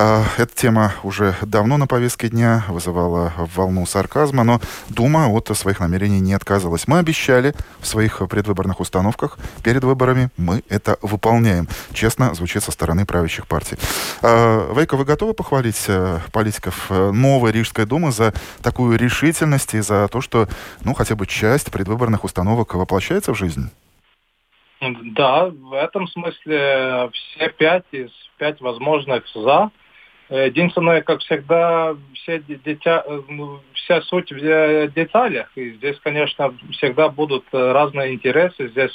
А, 0.00 0.22
эта 0.36 0.54
тема 0.54 0.92
уже 1.02 1.34
давно 1.42 1.76
на 1.76 1.88
повестке 1.88 2.28
дня 2.28 2.62
вызывала 2.68 3.32
волну 3.36 3.84
сарказма, 3.84 4.44
но 4.44 4.60
Дума 4.88 5.26
от 5.26 5.48
своих 5.56 5.80
намерений 5.80 6.20
не 6.20 6.34
отказывалась. 6.34 6.86
Мы 6.86 7.00
обещали 7.00 7.52
в 7.80 7.86
своих 7.86 8.22
предвыборных 8.28 8.78
установках 8.78 9.38
перед 9.64 9.82
выборами, 9.82 10.30
мы 10.36 10.62
это 10.68 10.98
выполняем. 11.02 11.66
Честно 11.92 12.32
звучит 12.34 12.62
со 12.62 12.70
стороны 12.70 13.06
правящих 13.06 13.48
партий. 13.48 13.76
А, 14.22 14.72
Вейка, 14.72 14.96
вы 14.96 15.04
готовы 15.04 15.34
похвалить 15.34 15.86
э, 15.88 16.20
политиков 16.32 16.86
э, 16.90 17.10
новой 17.10 17.50
Рижской 17.50 17.84
Думы 17.84 18.12
за 18.12 18.32
такую 18.62 18.96
решительность 18.96 19.74
и 19.74 19.80
за 19.80 20.06
то, 20.06 20.20
что 20.20 20.46
ну, 20.84 20.94
хотя 20.94 21.16
бы 21.16 21.26
часть 21.26 21.72
предвыборных 21.72 22.22
установок 22.22 22.74
воплощается 22.74 23.34
в 23.34 23.36
жизнь? 23.36 23.68
Да, 24.80 25.46
в 25.46 25.72
этом 25.72 26.06
смысле 26.06 27.10
все 27.12 27.48
пять 27.48 27.84
из 27.90 28.10
пять 28.38 28.60
возможных 28.60 29.24
«за» 29.34 29.72
Единственное, 30.30 31.00
как 31.00 31.20
всегда, 31.20 31.96
все 32.14 32.40
дитя, 32.40 33.02
ну, 33.28 33.60
вся 33.72 34.02
суть 34.02 34.30
в 34.30 34.88
деталях. 34.88 35.50
И 35.56 35.70
здесь, 35.72 35.98
конечно, 36.00 36.54
всегда 36.72 37.08
будут 37.08 37.44
разные 37.50 38.14
интересы. 38.14 38.68
Здесь 38.68 38.92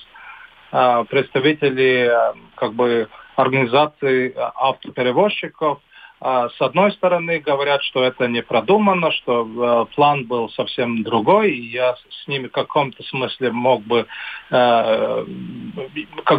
а, 0.71 1.03
представители 1.03 2.07
а, 2.07 2.33
как 2.55 2.73
бы 2.73 3.07
организации 3.35 4.33
автоперевозчиков 4.35 5.79
а, 6.19 6.49
с 6.49 6.61
одной 6.61 6.91
стороны 6.93 7.39
говорят, 7.39 7.83
что 7.83 8.03
это 8.03 8.27
не 8.27 8.41
продумано, 8.41 9.11
что 9.11 9.87
план 9.95 10.25
был 10.25 10.49
совсем 10.49 11.03
другой, 11.03 11.51
и 11.51 11.69
я 11.69 11.95
с 11.95 12.27
ними 12.27 12.47
в 12.47 12.51
каком-то 12.51 13.03
смысле 13.03 13.51
мог 13.51 13.83
бы, 13.83 14.07
как 14.49 15.27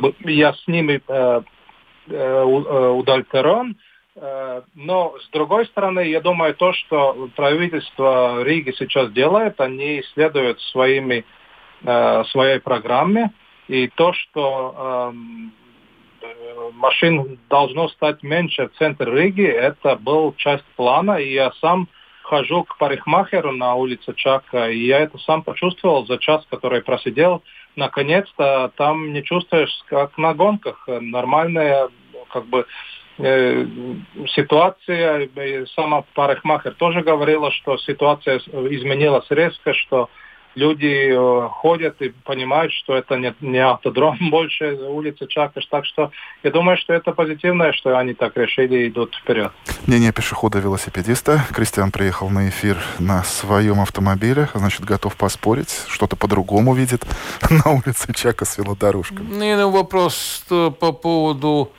бы 0.00 0.14
я 0.24 0.52
с 0.52 0.66
ними 0.66 1.00
удовлетворен, 2.08 3.76
Э, 3.76 3.78
но, 4.16 5.14
с 5.18 5.28
другой 5.30 5.66
стороны, 5.66 6.00
я 6.08 6.20
думаю, 6.20 6.54
то, 6.54 6.72
что 6.72 7.28
правительство 7.34 8.42
Риги 8.44 8.72
сейчас 8.78 9.10
делает, 9.10 9.60
они 9.60 10.02
следуют 10.12 10.60
своими, 10.60 11.24
э, 11.82 12.24
своей 12.30 12.60
программе. 12.60 13.32
И 13.66 13.88
то, 13.88 14.12
что 14.12 15.10
эм, 15.12 15.52
э, 16.20 16.70
машин 16.74 17.40
должно 17.48 17.88
стать 17.88 18.22
меньше 18.22 18.68
в 18.68 18.78
центре 18.78 19.10
Риги, 19.10 19.46
это 19.46 19.96
был 19.96 20.32
часть 20.36 20.66
плана. 20.76 21.16
И 21.16 21.32
я 21.32 21.50
сам 21.60 21.88
хожу 22.22 22.62
к 22.62 22.78
парикмахеру 22.78 23.50
на 23.50 23.74
улице 23.74 24.14
Чака, 24.14 24.70
и 24.70 24.78
я 24.78 25.00
это 25.00 25.18
сам 25.18 25.42
почувствовал 25.42 26.06
за 26.06 26.18
час, 26.18 26.46
который 26.50 26.82
просидел. 26.82 27.42
Наконец-то 27.74 28.70
там 28.76 29.12
не 29.12 29.24
чувствуешь, 29.24 29.76
как 29.88 30.16
на 30.18 30.34
гонках. 30.34 30.84
Нормальная 30.86 31.88
как 32.30 32.46
бы 32.46 32.64
Э, 32.64 32.93
ситуация, 33.16 35.28
сама 35.74 36.04
парикмахер 36.14 36.74
тоже 36.74 37.02
говорила, 37.02 37.52
что 37.52 37.78
ситуация 37.78 38.38
изменилась 38.38 39.26
резко, 39.30 39.72
что 39.72 40.10
люди 40.54 41.12
э, 41.12 41.48
ходят 41.48 42.00
и 42.00 42.08
понимают, 42.08 42.72
что 42.72 42.96
это 42.96 43.16
не, 43.16 43.34
не 43.40 43.58
автодром 43.58 44.16
больше, 44.30 44.74
улица 44.74 45.26
Чакаш. 45.26 45.66
Так 45.66 45.84
что 45.84 46.10
я 46.42 46.50
думаю, 46.50 46.76
что 46.76 46.92
это 46.92 47.12
позитивное, 47.12 47.72
что 47.72 47.98
они 47.98 48.14
так 48.14 48.36
решили 48.36 48.84
и 48.84 48.88
идут 48.88 49.14
вперед. 49.14 49.52
Мнение 49.86 50.12
пешехода-велосипедиста. 50.12 51.40
Кристиан 51.54 51.90
приехал 51.90 52.30
на 52.30 52.48
эфир 52.48 52.78
на 52.98 53.22
своем 53.24 53.80
автомобиле, 53.80 54.48
значит, 54.54 54.84
готов 54.84 55.16
поспорить, 55.16 55.84
что-то 55.88 56.16
по-другому 56.16 56.74
видит 56.74 57.04
на 57.50 57.72
улице 57.72 58.12
Чака 58.14 58.44
с 58.44 58.58
велодорожками. 58.58 59.34
Не, 59.34 59.56
ну 59.56 59.70
вопрос 59.70 60.44
по 60.48 60.92
поводу 60.92 61.72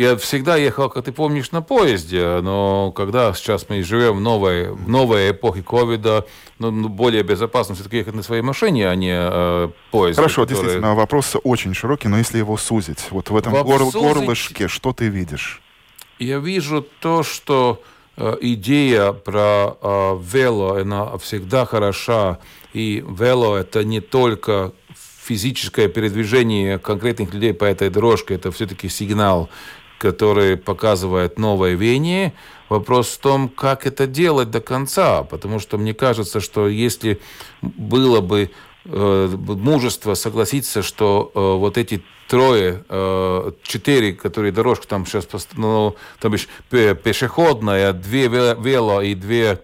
Я 0.00 0.16
всегда 0.16 0.56
ехал, 0.56 0.88
как 0.88 1.04
ты 1.04 1.12
помнишь, 1.12 1.50
на 1.50 1.60
поезде, 1.60 2.40
но 2.40 2.90
когда 2.90 3.34
сейчас 3.34 3.66
мы 3.68 3.82
живем 3.82 4.16
в 4.16 4.20
новой, 4.22 4.72
в 4.72 4.88
новой 4.88 5.32
эпохе 5.32 5.62
ковида, 5.62 6.24
ну, 6.58 6.70
ну 6.70 6.88
более 6.88 7.22
безопасно 7.22 7.74
все-таки 7.74 7.98
ехать 7.98 8.14
на 8.14 8.22
своей 8.22 8.40
машине, 8.40 8.88
а 8.88 8.94
не 8.94 9.12
э, 9.12 9.68
поезде. 9.90 10.22
Хорошо, 10.22 10.46
который... 10.46 10.56
действительно, 10.56 10.94
вопрос 10.94 11.36
очень 11.44 11.74
широкий, 11.74 12.08
но 12.08 12.16
если 12.16 12.38
его 12.38 12.56
сузить, 12.56 13.08
вот 13.10 13.28
в 13.28 13.36
этом 13.36 13.52
гор- 13.52 13.92
горлышке, 13.92 14.68
что 14.68 14.94
ты 14.94 15.08
видишь? 15.08 15.60
Я 16.18 16.38
вижу 16.38 16.80
то, 17.00 17.22
что 17.22 17.82
э, 18.16 18.38
идея 18.40 19.12
про 19.12 19.76
э, 19.82 20.18
вело, 20.32 20.76
она 20.76 21.18
всегда 21.18 21.66
хороша, 21.66 22.38
и 22.72 23.04
вело 23.06 23.54
это 23.58 23.84
не 23.84 24.00
только 24.00 24.72
физическое 25.22 25.88
передвижение 25.88 26.78
конкретных 26.78 27.34
людей 27.34 27.52
по 27.52 27.64
этой 27.64 27.90
дорожке, 27.90 28.34
это 28.34 28.50
все-таки 28.50 28.88
сигнал 28.88 29.50
который 30.00 30.56
показывает 30.56 31.38
новое 31.38 31.74
веяние. 31.74 32.32
Вопрос 32.70 33.08
в 33.08 33.18
том, 33.18 33.50
как 33.50 33.86
это 33.86 34.06
делать 34.06 34.50
до 34.50 34.60
конца, 34.62 35.22
потому 35.24 35.58
что 35.58 35.76
мне 35.76 35.92
кажется, 35.92 36.40
что 36.40 36.68
если 36.68 37.20
было 37.60 38.22
бы 38.22 38.50
э, 38.86 39.36
мужество 39.36 40.14
согласиться, 40.14 40.82
что 40.82 41.30
э, 41.34 41.38
вот 41.38 41.76
эти 41.76 42.02
трое, 42.28 42.82
э, 42.88 43.52
четыре, 43.62 44.14
которые 44.14 44.52
дорожка 44.52 44.88
там 44.88 45.04
сейчас, 45.04 45.28
ну, 45.54 45.96
там 46.18 46.32
есть 46.32 46.48
пешеходная, 46.70 47.92
две 47.92 48.28
вело 48.28 49.02
и 49.02 49.14
две 49.14 49.60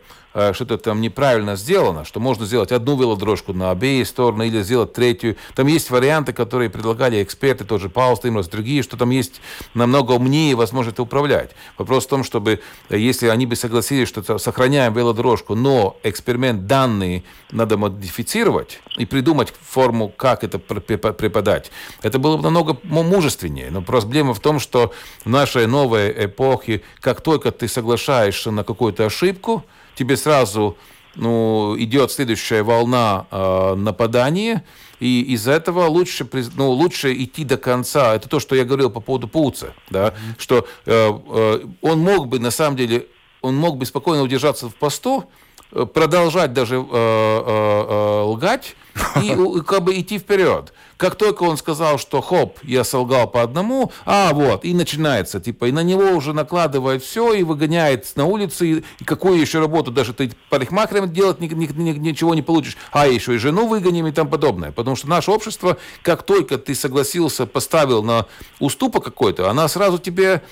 что-то 0.52 0.76
там 0.76 1.00
неправильно 1.00 1.56
сделано, 1.56 2.04
что 2.04 2.20
можно 2.20 2.44
сделать 2.44 2.72
одну 2.72 2.98
велодорожку 2.98 3.52
на 3.52 3.70
обеи 3.70 4.02
стороны 4.02 4.48
или 4.48 4.62
сделать 4.62 4.92
третью. 4.92 5.36
Там 5.54 5.66
есть 5.66 5.90
варианты, 5.90 6.32
которые 6.32 6.68
предлагали 6.68 7.22
эксперты, 7.22 7.64
тоже 7.64 7.88
Паул 7.88 8.16
Стимрос, 8.16 8.48
другие, 8.48 8.82
что 8.82 8.96
там 8.96 9.10
есть 9.10 9.40
намного 9.74 10.12
умнее 10.12 10.54
возможно 10.54 10.90
это 10.90 11.02
управлять. 11.02 11.52
Вопрос 11.78 12.04
в 12.04 12.08
том, 12.08 12.24
чтобы, 12.24 12.60
э, 12.88 12.98
если 12.98 13.28
они 13.28 13.46
бы 13.46 13.56
согласились, 13.56 14.08
что 14.08 14.38
сохраняем 14.38 14.92
велодорожку, 14.92 15.54
но 15.54 15.96
эксперимент 16.02 16.66
данные 16.66 17.22
надо 17.50 17.78
модифицировать 17.78 18.80
и 18.96 19.06
придумать 19.06 19.52
форму, 19.60 20.08
как 20.08 20.44
это 20.44 20.58
преподать, 20.58 21.70
это 22.02 22.18
было 22.18 22.36
бы 22.36 22.42
намного 22.42 22.76
мужественнее. 22.82 23.70
Но 23.70 23.82
проблема 23.82 24.34
в 24.34 24.40
том, 24.40 24.60
что 24.60 24.92
в 25.24 25.28
нашей 25.28 25.66
новой 25.66 26.26
эпохе, 26.26 26.82
как 27.00 27.20
только 27.20 27.50
ты 27.52 27.68
соглашаешься 27.68 28.50
на 28.50 28.64
какую-то 28.64 29.06
ошибку, 29.06 29.64
тебе 29.96 30.16
сразу 30.16 30.76
ну, 31.16 31.74
идет 31.78 32.12
следующая 32.12 32.62
волна 32.62 33.26
э, 33.30 33.74
нападания, 33.74 34.64
и 35.00 35.22
из-за 35.34 35.52
этого 35.52 35.86
лучше, 35.86 36.28
ну, 36.56 36.70
лучше 36.70 37.12
идти 37.14 37.44
до 37.44 37.56
конца. 37.56 38.14
Это 38.14 38.28
то, 38.28 38.38
что 38.38 38.54
я 38.54 38.64
говорил 38.64 38.90
по 38.90 39.00
поводу 39.00 39.28
Пуца, 39.28 39.74
да, 39.90 40.08
mm-hmm. 40.08 40.34
что 40.38 40.66
э, 40.86 41.20
э, 41.28 41.60
он 41.82 41.98
мог 42.00 42.28
бы, 42.28 42.38
на 42.38 42.50
самом 42.50 42.76
деле, 42.76 43.06
он 43.42 43.56
мог 43.56 43.78
бы 43.78 43.86
спокойно 43.86 44.22
удержаться 44.22 44.68
в 44.68 44.74
посту, 44.74 45.30
э, 45.72 45.86
продолжать 45.86 46.52
даже 46.52 46.76
э, 46.76 46.80
э, 46.80 47.86
э, 47.88 48.22
лгать 48.22 48.76
и 49.22 49.34
как 49.66 49.84
бы 49.84 49.98
идти 49.98 50.18
вперед. 50.18 50.72
Как 50.96 51.16
только 51.16 51.42
он 51.42 51.58
сказал, 51.58 51.98
что 51.98 52.22
хоп, 52.22 52.58
я 52.62 52.82
солгал 52.82 53.28
по 53.28 53.42
одному, 53.42 53.92
а 54.06 54.32
вот, 54.32 54.64
и 54.64 54.72
начинается, 54.72 55.40
типа, 55.40 55.66
и 55.66 55.72
на 55.72 55.82
него 55.82 56.10
уже 56.12 56.32
накладывает 56.32 57.02
все, 57.02 57.34
и 57.34 57.42
выгоняет 57.42 58.10
на 58.16 58.24
улицу, 58.24 58.64
и, 58.64 58.82
и 59.00 59.04
какую 59.04 59.38
еще 59.38 59.60
работу, 59.60 59.90
даже 59.90 60.14
ты 60.14 60.30
парикмахером 60.48 61.12
делать 61.12 61.40
ни, 61.40 61.48
ни, 61.48 61.66
ни, 61.66 61.92
ничего 61.98 62.34
не 62.34 62.42
получишь, 62.42 62.78
а 62.92 63.06
еще 63.06 63.34
и 63.34 63.38
жену 63.38 63.66
выгоним 63.66 64.06
и 64.06 64.12
там 64.12 64.28
подобное. 64.28 64.72
Потому 64.72 64.96
что 64.96 65.08
наше 65.08 65.30
общество, 65.30 65.76
как 66.02 66.22
только 66.22 66.56
ты 66.56 66.74
согласился, 66.74 67.46
поставил 67.46 68.02
на 68.02 68.26
уступок 68.58 69.04
какой-то, 69.04 69.50
она 69.50 69.68
сразу 69.68 69.98
тебе 69.98 70.42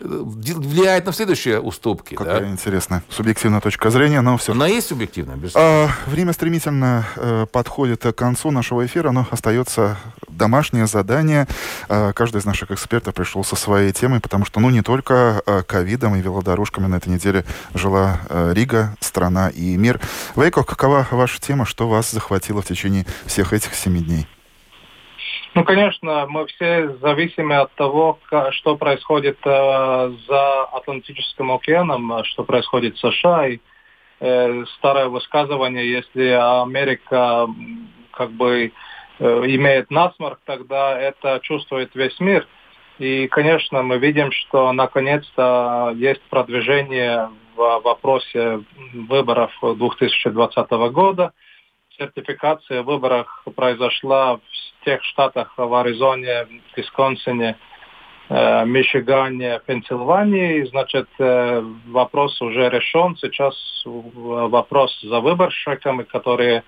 влияет 0.00 1.06
на 1.06 1.12
следующие 1.12 1.60
уступки. 1.60 2.14
Какая 2.14 2.40
да? 2.40 2.48
интересная 2.48 3.02
субъективная 3.08 3.60
точка 3.60 3.90
зрения, 3.90 4.20
но 4.20 4.36
все. 4.36 4.52
Она 4.52 4.66
есть 4.66 4.88
субъективная, 4.88 5.36
безусловно. 5.36 5.84
А, 6.06 6.10
время 6.10 6.32
стремительно 6.32 7.06
э, 7.16 7.46
подходит 7.50 8.02
к 8.02 8.12
концу 8.12 8.50
нашего 8.50 8.84
эфира, 8.84 9.10
но 9.12 9.26
остается 9.30 9.98
домашнее 10.28 10.86
задание. 10.86 11.46
А, 11.88 12.12
каждый 12.12 12.38
из 12.38 12.44
наших 12.44 12.70
экспертов 12.70 13.14
пришел 13.14 13.44
со 13.44 13.56
своей 13.56 13.92
темой, 13.92 14.20
потому 14.20 14.44
что, 14.44 14.60
ну, 14.60 14.70
не 14.70 14.82
только 14.82 15.42
а, 15.46 15.62
ковидом 15.62 16.16
и 16.16 16.20
велодорожками 16.20 16.86
на 16.86 16.96
этой 16.96 17.08
неделе 17.08 17.44
жила 17.74 18.20
а, 18.28 18.52
Рига, 18.52 18.96
страна 19.00 19.48
и 19.48 19.76
мир. 19.76 20.00
Вейко, 20.36 20.64
какова 20.64 21.06
ваша 21.10 21.40
тема, 21.40 21.64
что 21.64 21.88
вас 21.88 22.10
захватило 22.10 22.62
в 22.62 22.66
течение 22.66 23.06
всех 23.26 23.52
этих 23.52 23.74
семи 23.74 24.00
дней? 24.00 24.26
Ну, 25.54 25.64
конечно, 25.64 26.26
мы 26.28 26.46
все 26.46 26.96
зависимы 27.02 27.56
от 27.56 27.72
того, 27.74 28.18
что 28.52 28.76
происходит 28.76 29.36
э, 29.44 30.12
за 30.26 30.62
Атлантическим 30.64 31.52
океаном, 31.52 32.24
что 32.24 32.44
происходит 32.44 32.96
в 32.96 33.00
США. 33.00 33.48
И 33.48 33.58
э, 34.20 34.64
старое 34.78 35.08
высказывание, 35.08 35.90
если 35.90 36.28
Америка 36.62 37.46
как 38.12 38.30
бы 38.30 38.72
э, 39.18 39.24
имеет 39.24 39.90
насморк, 39.90 40.40
тогда 40.46 40.98
это 40.98 41.38
чувствует 41.42 41.94
весь 41.94 42.18
мир. 42.18 42.46
И, 42.98 43.28
конечно, 43.28 43.82
мы 43.82 43.98
видим, 43.98 44.32
что 44.32 44.72
наконец-то 44.72 45.92
есть 45.96 46.22
продвижение 46.30 47.28
в 47.56 47.80
вопросе 47.80 48.62
выборов 48.94 49.52
2020 49.60 50.70
года. 50.92 51.32
Сертификация 51.98 52.82
в 52.82 52.86
выборах 52.86 53.44
произошла 53.54 54.36
в 54.36 54.84
тех 54.84 55.02
штатах 55.04 55.52
в 55.56 55.74
Аризоне, 55.74 56.46
Висконсине, 56.76 57.56
э, 58.28 58.64
Мичигане, 58.64 59.60
Пенсильвании. 59.66 60.64
Значит, 60.64 61.08
э, 61.18 61.62
вопрос 61.86 62.40
уже 62.40 62.70
решен. 62.70 63.16
Сейчас 63.16 63.54
вопрос 63.84 64.98
за 65.02 65.20
выборщиками, 65.20 66.04
которые 66.04 66.62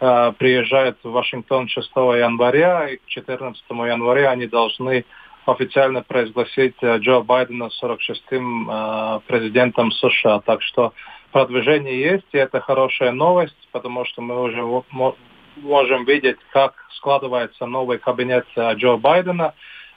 э, 0.00 0.32
приезжают 0.38 0.98
в 1.02 1.10
Вашингтон 1.10 1.68
6 1.68 1.90
января, 1.96 2.88
и 2.88 2.96
к 2.96 3.06
14 3.06 3.62
января 3.70 4.30
они 4.30 4.46
должны 4.46 5.04
официально 5.46 6.02
произгласить 6.02 6.76
Джо 6.82 7.22
Байдена 7.22 7.70
46-м 7.82 9.20
президентом 9.26 9.90
США. 9.90 10.40
Так 10.40 10.62
что 10.62 10.92
продвижение 11.32 12.00
есть, 12.00 12.26
и 12.32 12.38
это 12.38 12.60
хорошая 12.60 13.12
новость, 13.12 13.68
потому 13.72 14.04
что 14.04 14.22
мы 14.22 14.40
уже 14.42 14.62
можем 15.56 16.04
видеть, 16.04 16.38
как 16.52 16.74
складывается 16.96 17.66
новый 17.66 17.98
кабинет 17.98 18.46
э, 18.56 18.74
Джо 18.74 18.96
Байдена. 18.96 19.54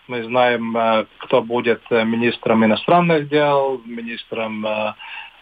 Мы 0.07 0.23
знаем, 0.23 0.75
э, 0.75 1.05
кто 1.17 1.41
будет 1.41 1.81
э, 1.89 2.03
министром 2.03 2.65
иностранных 2.65 3.29
дел, 3.29 3.81
министром 3.85 4.65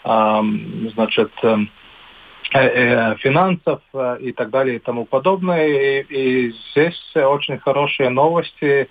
значит, 0.03 1.31
финансов 2.51 3.81
и 4.19 4.31
так 4.31 4.49
далее 4.49 4.77
и 4.77 4.79
тому 4.79 5.05
подобное. 5.05 5.67
И, 5.67 6.01
и 6.01 6.51
здесь 6.71 6.99
очень 7.15 7.59
хорошие 7.59 8.09
новости 8.09 8.89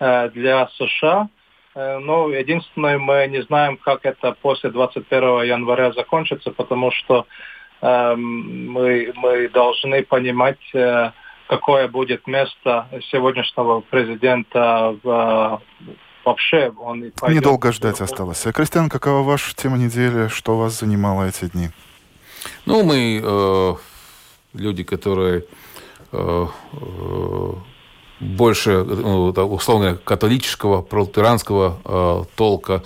для 0.00 0.68
США. 0.76 1.28
Но 1.74 2.30
единственное, 2.30 2.98
мы 2.98 3.26
не 3.28 3.42
знаем, 3.42 3.76
как 3.76 4.04
это 4.04 4.32
после 4.32 4.70
21 4.70 5.42
января 5.42 5.92
закончится, 5.92 6.50
потому 6.50 6.90
что 6.90 7.26
Эм, 7.80 8.70
мы, 8.72 9.12
мы 9.14 9.48
должны 9.48 10.02
понимать, 10.02 10.58
э, 10.74 11.12
какое 11.48 11.86
будет 11.86 12.26
место 12.26 12.88
сегодняшнего 13.12 13.80
президента 13.80 14.96
в, 15.02 15.62
вообще. 16.24 16.72
Он 16.80 17.12
пойдет... 17.12 17.40
Недолго 17.40 17.70
ждать 17.70 18.00
осталось. 18.00 18.44
А, 18.46 18.52
Кристиан, 18.52 18.88
какова 18.88 19.22
ваша 19.22 19.54
тема 19.54 19.78
недели? 19.78 20.26
Что 20.26 20.58
вас 20.58 20.80
занимало 20.80 21.28
эти 21.28 21.44
дни? 21.44 21.70
Ну, 22.66 22.82
мы 22.82 23.20
э, 23.22 23.74
люди, 24.54 24.82
которые 24.82 25.44
э, 26.10 26.46
э, 26.72 27.52
больше, 28.20 28.84
ну, 28.84 29.28
условно, 29.30 29.96
католического, 30.02 30.82
протестанского 30.82 31.80
э, 31.84 32.24
толка 32.36 32.82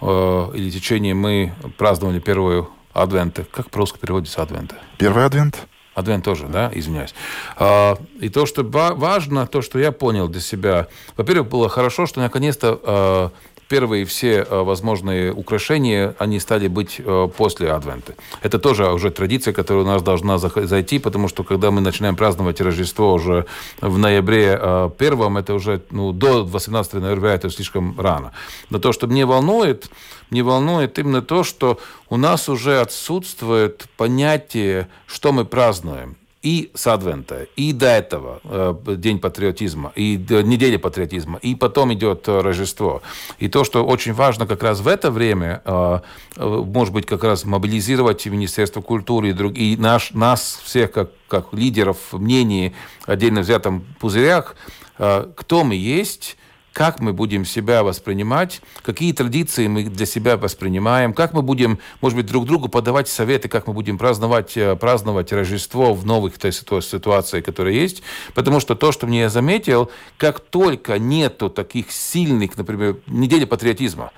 э, 0.00 0.06
или 0.54 0.70
течения, 0.70 1.14
мы 1.14 1.52
праздновали 1.76 2.18
первую 2.18 2.70
Адвента. 2.96 3.44
Как 3.50 3.70
по-русски 3.70 3.98
переводится 3.98 4.42
адвента? 4.42 4.76
Первый 4.96 5.26
адвент. 5.26 5.66
Адвент 5.94 6.24
тоже, 6.24 6.46
да, 6.46 6.70
извиняюсь. 6.74 7.14
А, 7.56 7.96
и 8.20 8.28
то, 8.28 8.46
что 8.46 8.62
важно, 8.62 9.46
то, 9.46 9.60
что 9.60 9.78
я 9.78 9.92
понял 9.92 10.28
для 10.28 10.40
себя. 10.40 10.88
Во-первых, 11.16 11.48
было 11.48 11.68
хорошо, 11.68 12.06
что 12.06 12.20
наконец-то 12.20 13.32
первые 13.68 14.04
все 14.04 14.46
э, 14.48 14.62
возможные 14.62 15.32
украшения, 15.32 16.14
они 16.18 16.40
стали 16.40 16.68
быть 16.68 16.96
э, 16.98 17.28
после 17.36 17.72
Адвента. 17.72 18.14
Это 18.42 18.58
тоже 18.58 18.92
уже 18.92 19.10
традиция, 19.10 19.52
которая 19.52 19.84
у 19.84 19.86
нас 19.86 20.02
должна 20.02 20.38
зайти, 20.38 20.98
потому 20.98 21.28
что 21.28 21.44
когда 21.44 21.70
мы 21.70 21.80
начинаем 21.80 22.16
праздновать 22.16 22.60
Рождество 22.60 23.12
уже 23.12 23.46
в 23.80 23.98
ноябре 23.98 24.58
э, 24.60 24.90
первом, 24.98 25.36
это 25.36 25.54
уже 25.54 25.82
ну, 25.90 26.12
до 26.12 26.44
18 26.44 26.94
ноября 26.94 27.34
это 27.34 27.50
слишком 27.50 27.98
рано. 28.00 28.32
Но 28.70 28.78
то, 28.78 28.92
что 28.92 29.06
мне 29.06 29.26
волнует, 29.26 29.90
мне 30.30 30.42
волнует 30.42 30.98
именно 30.98 31.22
то, 31.22 31.44
что 31.44 31.78
у 32.08 32.16
нас 32.16 32.48
уже 32.48 32.80
отсутствует 32.80 33.86
понятие, 33.96 34.88
что 35.06 35.32
мы 35.32 35.44
празднуем. 35.44 36.16
И 36.46 36.70
с 36.74 36.86
Адвента, 36.86 37.48
и 37.56 37.72
до 37.72 37.86
этого 37.86 38.40
э, 38.44 38.94
День 38.98 39.18
патриотизма, 39.18 39.90
и 39.96 40.16
неделя 40.16 40.78
патриотизма, 40.78 41.40
и 41.42 41.56
потом 41.56 41.92
идет 41.92 42.28
э, 42.28 42.40
Рождество. 42.40 43.02
И 43.40 43.48
то, 43.48 43.64
что 43.64 43.84
очень 43.84 44.12
важно 44.12 44.46
как 44.46 44.62
раз 44.62 44.78
в 44.78 44.86
это 44.86 45.10
время, 45.10 45.60
э, 45.64 45.98
может 46.36 46.94
быть, 46.94 47.04
как 47.04 47.24
раз 47.24 47.44
мобилизировать 47.44 48.24
Министерство 48.26 48.80
культуры 48.80 49.30
и, 49.30 49.32
друг, 49.32 49.58
и 49.58 49.76
наш, 49.76 50.12
нас 50.12 50.60
всех, 50.62 50.92
как, 50.92 51.10
как 51.26 51.52
лидеров 51.52 51.98
мнений 52.12 52.76
отдельно 53.06 53.40
взятом 53.40 53.84
пузырях, 53.98 54.54
кто 54.96 55.64
мы 55.64 55.74
есть, 55.74 56.36
как 56.76 57.00
мы 57.00 57.14
будем 57.14 57.46
себя 57.46 57.82
воспринимать, 57.82 58.60
какие 58.82 59.14
традиции 59.14 59.66
мы 59.66 59.84
для 59.84 60.04
себя 60.04 60.36
воспринимаем, 60.36 61.14
как 61.14 61.32
мы 61.32 61.40
будем, 61.40 61.78
может 62.02 62.18
быть, 62.18 62.26
друг 62.26 62.44
другу 62.44 62.68
подавать 62.68 63.08
советы, 63.08 63.48
как 63.48 63.66
мы 63.66 63.72
будем 63.72 63.96
праздновать, 63.96 64.58
э, 64.58 64.76
праздновать 64.76 65.32
Рождество 65.32 65.94
в 65.94 66.04
новых 66.04 66.34
ситуациях, 66.34 67.46
которые 67.46 67.80
есть. 67.80 68.02
Потому 68.34 68.60
что 68.60 68.74
то, 68.74 68.92
что 68.92 69.06
мне 69.06 69.20
я 69.20 69.30
заметил, 69.30 69.90
как 70.18 70.40
только 70.40 70.98
нету 70.98 71.48
таких 71.48 71.90
сильных, 71.90 72.58
например, 72.58 72.98
недели 73.06 73.46
патриотизма, 73.46 74.12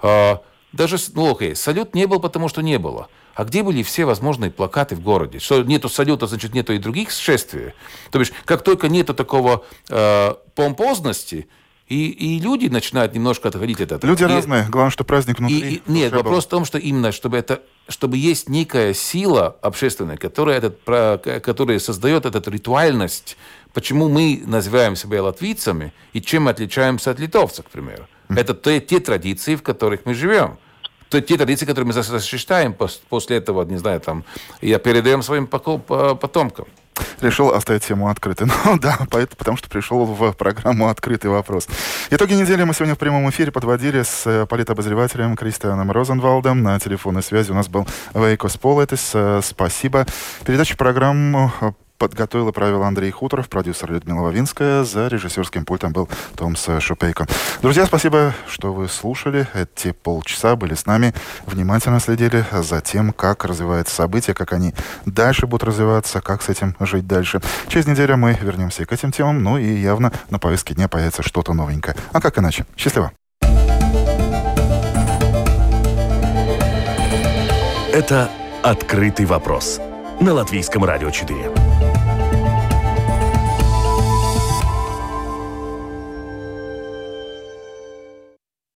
а, 0.00 0.42
даже, 0.72 0.96
ну 1.14 1.30
окей, 1.30 1.54
салют 1.54 1.94
не 1.94 2.08
был, 2.08 2.18
потому 2.18 2.48
что 2.48 2.60
не 2.60 2.80
было. 2.80 3.06
А 3.36 3.44
где 3.44 3.62
были 3.62 3.84
все 3.84 4.04
возможные 4.04 4.50
плакаты 4.50 4.96
в 4.96 5.00
городе? 5.00 5.38
Что 5.38 5.62
нету 5.62 5.88
салюта, 5.88 6.26
значит, 6.26 6.54
нету 6.54 6.72
и 6.72 6.78
других 6.78 7.12
шествий. 7.12 7.72
То 8.10 8.18
есть, 8.18 8.32
как 8.46 8.64
только 8.64 8.88
нету 8.88 9.14
такого 9.14 9.64
э, 9.88 10.34
помпозности, 10.56 11.46
и, 11.90 12.08
и 12.08 12.38
люди 12.38 12.68
начинают 12.68 13.14
немножко 13.14 13.48
отходить 13.48 13.80
от 13.80 13.90
этого. 13.90 14.08
Люди 14.08 14.22
и, 14.22 14.26
разные. 14.26 14.66
Главное, 14.68 14.92
что 14.92 15.02
праздник 15.02 15.40
внутри. 15.40 15.58
И, 15.58 15.74
и, 15.74 15.82
нет, 15.86 16.12
вопрос 16.12 16.36
был. 16.36 16.40
в 16.42 16.46
том, 16.46 16.64
что 16.64 16.78
именно, 16.78 17.12
чтобы 17.12 17.36
это 17.36 17.62
чтобы 17.88 18.16
есть 18.16 18.48
некая 18.48 18.94
сила 18.94 19.56
общественная, 19.62 20.16
которая, 20.16 20.58
этот, 20.58 21.42
которая 21.42 21.80
создает 21.80 22.24
эту 22.24 22.48
ритуальность, 22.48 23.36
почему 23.74 24.08
мы 24.08 24.44
называем 24.46 24.94
себя 24.94 25.24
латвийцами 25.24 25.92
и 26.12 26.20
чем 26.20 26.44
мы 26.44 26.52
отличаемся 26.52 27.10
от 27.10 27.18
литовцев, 27.18 27.66
к 27.66 27.70
примеру. 27.70 28.06
Mm. 28.28 28.38
Это 28.38 28.54
те, 28.54 28.80
те 28.80 29.00
традиции, 29.00 29.56
в 29.56 29.64
которых 29.64 30.06
мы 30.06 30.14
живем. 30.14 30.58
То, 31.08 31.20
те 31.20 31.36
традиции, 31.36 31.66
которые 31.66 31.88
мы 31.88 31.92
защищаем 31.92 32.76
после 33.08 33.38
этого, 33.38 33.64
не 33.64 33.78
знаю, 33.78 34.00
там, 34.00 34.24
я 34.60 34.78
передаем 34.78 35.22
своим 35.22 35.48
потомкам 35.48 36.68
решил 37.20 37.50
оставить 37.50 37.84
тему 37.84 38.08
открытой. 38.08 38.48
Ну 38.64 38.78
да, 38.78 38.98
поэтому, 39.10 39.36
потому 39.36 39.56
что 39.56 39.68
пришел 39.68 40.04
в 40.04 40.32
программу 40.32 40.88
«Открытый 40.88 41.30
вопрос». 41.30 41.66
Итоги 42.10 42.34
недели 42.34 42.62
мы 42.64 42.74
сегодня 42.74 42.94
в 42.94 42.98
прямом 42.98 43.28
эфире 43.30 43.50
подводили 43.50 44.02
с 44.02 44.26
э, 44.26 44.46
политобозревателем 44.46 45.36
Кристианом 45.36 45.90
Розенвалдом. 45.90 46.62
На 46.62 46.78
телефонной 46.78 47.22
связи 47.22 47.50
у 47.50 47.54
нас 47.54 47.68
был 47.68 47.86
Вейкос 48.14 48.56
Полетис. 48.58 49.10
Э, 49.14 49.40
спасибо. 49.42 50.06
Передача 50.44 50.76
программу 50.76 51.52
подготовила 52.00 52.50
правила 52.50 52.86
Андрей 52.88 53.10
Хуторов, 53.10 53.50
продюсер 53.50 53.92
Людмила 53.92 54.22
Вавинская. 54.22 54.84
За 54.84 55.06
режиссерским 55.08 55.66
пультом 55.66 55.92
был 55.92 56.08
Томс 56.34 56.66
Шупейко. 56.78 57.26
Друзья, 57.60 57.84
спасибо, 57.84 58.34
что 58.48 58.72
вы 58.72 58.88
слушали. 58.88 59.46
Эти 59.52 59.92
полчаса 59.92 60.56
были 60.56 60.74
с 60.74 60.86
нами. 60.86 61.12
Внимательно 61.44 62.00
следили 62.00 62.46
за 62.52 62.80
тем, 62.80 63.12
как 63.12 63.44
развиваются 63.44 63.94
события, 63.94 64.32
как 64.32 64.54
они 64.54 64.72
дальше 65.04 65.46
будут 65.46 65.64
развиваться, 65.64 66.22
как 66.22 66.40
с 66.40 66.48
этим 66.48 66.74
жить 66.80 67.06
дальше. 67.06 67.42
Через 67.68 67.86
неделю 67.86 68.16
мы 68.16 68.32
вернемся 68.32 68.86
к 68.86 68.92
этим 68.92 69.12
темам, 69.12 69.42
ну 69.42 69.58
и 69.58 69.70
явно 69.70 70.10
на 70.30 70.38
повестке 70.38 70.74
дня 70.74 70.88
появится 70.88 71.22
что-то 71.22 71.52
новенькое. 71.52 71.94
А 72.12 72.20
как 72.22 72.38
иначе? 72.38 72.64
Счастливо! 72.78 73.12
Это 77.92 78.30
«Открытый 78.62 79.26
вопрос» 79.26 79.80
на 80.20 80.32
Латвийском 80.32 80.84
радио 80.84 81.10
4. 81.10 81.59